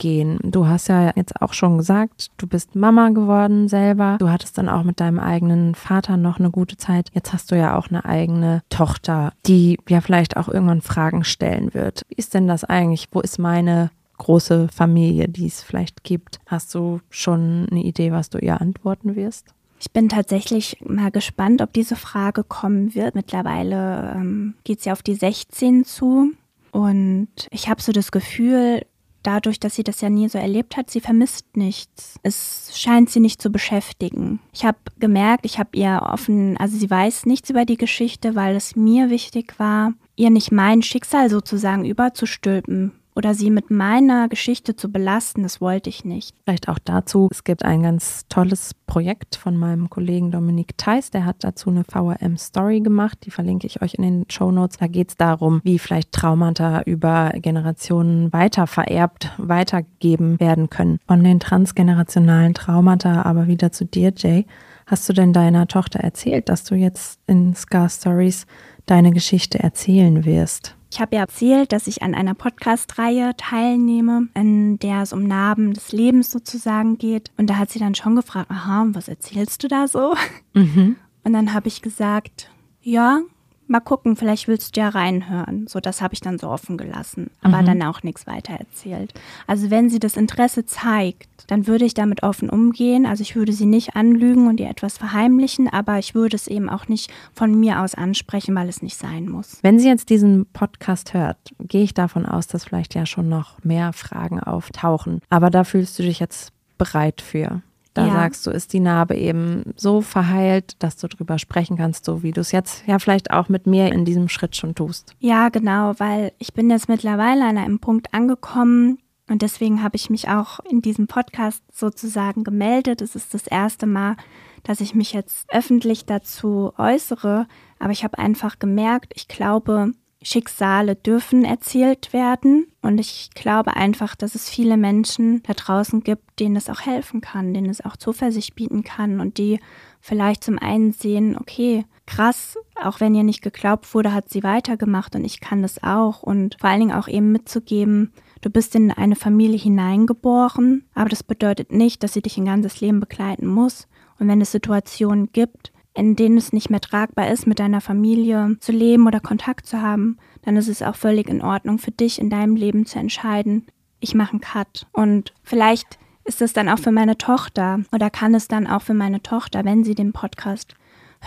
[0.03, 0.37] gehen.
[0.43, 4.17] Du hast ja jetzt auch schon gesagt, du bist Mama geworden selber.
[4.19, 7.09] Du hattest dann auch mit deinem eigenen Vater noch eine gute Zeit.
[7.13, 11.73] Jetzt hast du ja auch eine eigene Tochter, die ja vielleicht auch irgendwann Fragen stellen
[11.73, 12.01] wird.
[12.09, 13.07] Wie ist denn das eigentlich?
[13.13, 16.39] Wo ist meine große Familie, die es vielleicht gibt?
[16.47, 19.53] Hast du schon eine Idee, was du ihr antworten wirst?
[19.79, 23.15] Ich bin tatsächlich mal gespannt, ob diese Frage kommen wird.
[23.15, 26.31] Mittlerweile ähm, geht es ja auf die 16 zu.
[26.71, 28.81] Und ich habe so das Gefühl,
[29.23, 32.19] dadurch, dass sie das ja nie so erlebt hat, sie vermisst nichts.
[32.23, 34.39] Es scheint sie nicht zu beschäftigen.
[34.53, 38.55] Ich habe gemerkt, ich habe ihr offen, also sie weiß nichts über die Geschichte, weil
[38.55, 44.75] es mir wichtig war, ihr nicht mein Schicksal sozusagen überzustülpen, oder sie mit meiner Geschichte
[44.75, 46.35] zu belasten, das wollte ich nicht.
[46.43, 51.25] Vielleicht auch dazu, es gibt ein ganz tolles Projekt von meinem Kollegen Dominik Theis, der
[51.25, 54.77] hat dazu eine VRM-Story gemacht, die verlinke ich euch in den Show Notes.
[54.77, 60.99] Da geht es darum, wie vielleicht Traumata über Generationen weiter vererbt, weitergegeben werden können.
[61.07, 64.45] Von den transgenerationalen Traumata aber wieder zu dir, Jay.
[64.85, 68.45] Hast du denn deiner Tochter erzählt, dass du jetzt in Scar Stories
[68.85, 70.75] deine Geschichte erzählen wirst?
[70.93, 75.73] Ich habe ja erzählt, dass ich an einer Podcast-Reihe teilnehme, in der es um Narben
[75.73, 77.31] des Lebens sozusagen geht.
[77.35, 80.13] Und da hat sie dann schon gefragt, aha, was erzählst du da so?
[80.53, 80.97] Mhm.
[81.23, 83.21] Und dann habe ich gesagt, ja,
[83.67, 85.67] mal gucken, vielleicht willst du ja reinhören.
[85.67, 87.65] So, das habe ich dann so offen gelassen, aber mhm.
[87.65, 89.13] dann auch nichts weiter erzählt.
[89.47, 93.05] Also wenn sie das Interesse zeigt, dann würde ich damit offen umgehen.
[93.05, 96.69] Also ich würde sie nicht anlügen und ihr etwas verheimlichen, aber ich würde es eben
[96.69, 99.59] auch nicht von mir aus ansprechen, weil es nicht sein muss.
[99.61, 103.63] Wenn sie jetzt diesen Podcast hört, gehe ich davon aus, dass vielleicht ja schon noch
[103.63, 105.21] mehr Fragen auftauchen.
[105.29, 107.61] Aber da fühlst du dich jetzt bereit für.
[107.93, 108.13] Da ja.
[108.13, 112.31] sagst du, ist die Narbe eben so verheilt, dass du drüber sprechen kannst, so wie
[112.31, 115.15] du es jetzt ja vielleicht auch mit mir in diesem Schritt schon tust.
[115.19, 118.97] Ja, genau, weil ich bin jetzt mittlerweile an einem Punkt angekommen
[119.29, 123.01] und deswegen habe ich mich auch in diesem Podcast sozusagen gemeldet.
[123.01, 124.15] Es ist das erste Mal,
[124.63, 127.47] dass ich mich jetzt öffentlich dazu äußere,
[127.79, 129.91] aber ich habe einfach gemerkt, ich glaube,
[130.23, 132.67] Schicksale dürfen erzählt werden.
[132.81, 137.21] Und ich glaube einfach, dass es viele Menschen da draußen gibt, denen es auch helfen
[137.21, 139.59] kann, denen es auch Zuversicht bieten kann und die
[139.99, 145.15] vielleicht zum einen sehen, okay, krass, auch wenn ihr nicht geglaubt wurde, hat sie weitergemacht
[145.15, 146.23] und ich kann das auch.
[146.23, 148.11] Und vor allen Dingen auch eben mitzugeben,
[148.41, 152.81] du bist in eine Familie hineingeboren, aber das bedeutet nicht, dass sie dich ein ganzes
[152.81, 153.87] Leben begleiten muss.
[154.19, 158.57] Und wenn es Situationen gibt, in denen es nicht mehr tragbar ist, mit deiner Familie
[158.59, 162.19] zu leben oder Kontakt zu haben, dann ist es auch völlig in Ordnung für dich
[162.19, 163.67] in deinem Leben zu entscheiden,
[163.99, 164.87] ich mache einen Cut.
[164.91, 168.93] Und vielleicht ist es dann auch für meine Tochter oder kann es dann auch für
[168.93, 170.75] meine Tochter, wenn sie den Podcast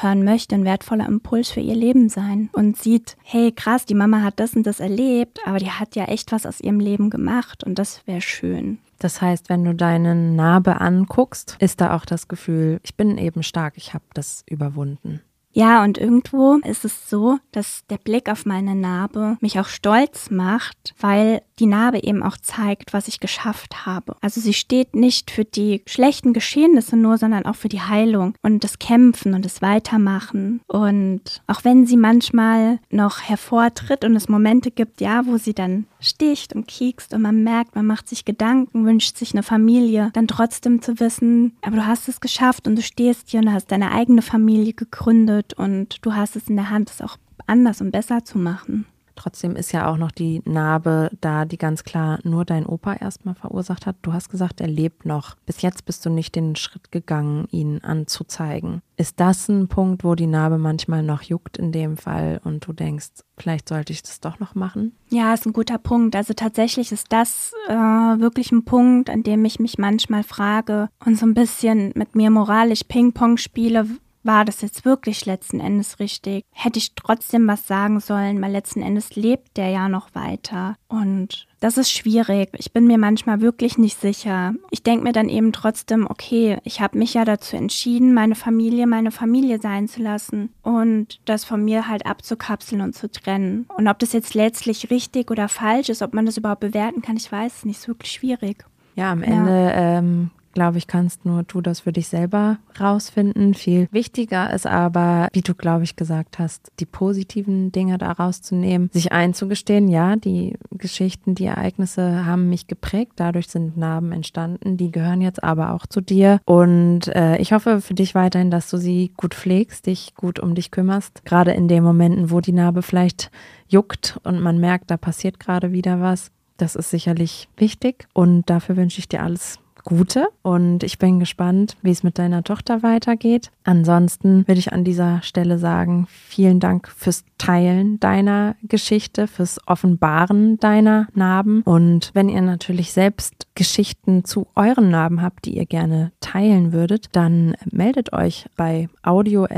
[0.02, 4.22] hören möchte, ein wertvoller Impuls für ihr Leben sein und sieht, hey krass, die Mama
[4.22, 7.64] hat das und das erlebt, aber die hat ja echt was aus ihrem Leben gemacht
[7.64, 8.78] und das wäre schön.
[8.98, 13.42] Das heißt, wenn du deine Narbe anguckst, ist da auch das Gefühl, ich bin eben
[13.42, 15.20] stark, ich habe das überwunden.
[15.52, 20.30] Ja, und irgendwo ist es so, dass der Blick auf meine Narbe mich auch stolz
[20.30, 24.16] macht, weil die Narbe eben auch zeigt, was ich geschafft habe.
[24.20, 28.64] Also sie steht nicht für die schlechten Geschehnisse nur, sondern auch für die Heilung und
[28.64, 30.60] das Kämpfen und das Weitermachen.
[30.66, 35.86] Und auch wenn sie manchmal noch hervortritt und es Momente gibt, ja, wo sie dann
[36.00, 40.28] sticht und kiekst und man merkt, man macht sich Gedanken, wünscht sich eine Familie, dann
[40.28, 43.92] trotzdem zu wissen, aber du hast es geschafft und du stehst hier und hast deine
[43.92, 48.24] eigene Familie gegründet und du hast es in der Hand, es auch anders und besser
[48.24, 48.86] zu machen.
[49.16, 53.34] Trotzdem ist ja auch noch die Narbe da, die ganz klar nur dein Opa erstmal
[53.34, 53.96] verursacht hat.
[54.02, 55.36] Du hast gesagt, er lebt noch.
[55.46, 58.82] Bis jetzt bist du nicht den Schritt gegangen, ihn anzuzeigen.
[58.98, 62.72] Ist das ein Punkt, wo die Narbe manchmal noch juckt in dem Fall und du
[62.72, 64.96] denkst, vielleicht sollte ich das doch noch machen?
[65.10, 66.14] Ja, ist ein guter Punkt.
[66.14, 71.18] Also tatsächlich ist das äh, wirklich ein Punkt, an dem ich mich manchmal frage und
[71.18, 73.86] so ein bisschen mit mir moralisch Ping-Pong spiele,
[74.26, 76.44] war das jetzt wirklich letzten Endes richtig?
[76.50, 80.76] Hätte ich trotzdem was sagen sollen, weil letzten Endes lebt der ja noch weiter.
[80.88, 82.50] Und das ist schwierig.
[82.58, 84.54] Ich bin mir manchmal wirklich nicht sicher.
[84.70, 88.86] Ich denke mir dann eben trotzdem, okay, ich habe mich ja dazu entschieden, meine Familie
[88.86, 93.66] meine Familie sein zu lassen und das von mir halt abzukapseln und zu trennen.
[93.76, 97.16] Und ob das jetzt letztlich richtig oder falsch ist, ob man das überhaupt bewerten kann,
[97.16, 97.76] ich weiß es nicht.
[97.76, 98.64] Ist wirklich schwierig.
[98.94, 99.98] Ja, am Ende ja.
[99.98, 103.52] Ähm, glaube ich, kannst nur du das für dich selber rausfinden.
[103.52, 108.88] Viel wichtiger ist aber, wie du, glaube ich, gesagt hast, die positiven Dinge da rauszunehmen,
[108.90, 114.90] sich einzugestehen, ja, die Geschichten, die Ereignisse haben mich geprägt, dadurch sind Narben entstanden, die
[114.90, 116.40] gehören jetzt aber auch zu dir.
[116.46, 120.54] Und äh, ich hoffe für dich weiterhin, dass du sie gut pflegst, dich gut um
[120.54, 123.30] dich kümmerst, gerade in den Momenten, wo die Narbe vielleicht
[123.68, 126.30] juckt und man merkt, da passiert gerade wieder was.
[126.56, 131.76] Das ist sicherlich wichtig und dafür wünsche ich dir alles Gute und ich bin gespannt,
[131.80, 133.52] wie es mit deiner Tochter weitergeht.
[133.62, 140.58] Ansonsten würde ich an dieser Stelle sagen, vielen Dank fürs Teilen deiner Geschichte, fürs Offenbaren
[140.58, 146.10] deiner Narben und wenn ihr natürlich selbst Geschichten zu euren Narben habt, die ihr gerne
[146.18, 149.50] teilen würdet, dann meldet euch bei audio.vrm.de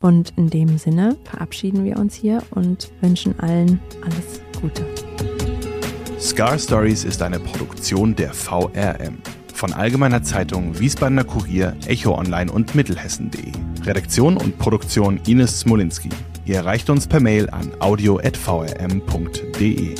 [0.00, 4.84] und in dem Sinne verabschieden wir uns hier und wünschen allen alles Gute.
[6.20, 9.22] Scar Stories ist eine Produktion der VRM
[9.54, 13.52] von Allgemeiner Zeitung, Wiesbadener Kurier, Echo Online und Mittelhessen.de.
[13.86, 16.10] Redaktion und Produktion Ines Smolinski.
[16.44, 19.94] Ihr erreicht uns per Mail an audio.vrm.de.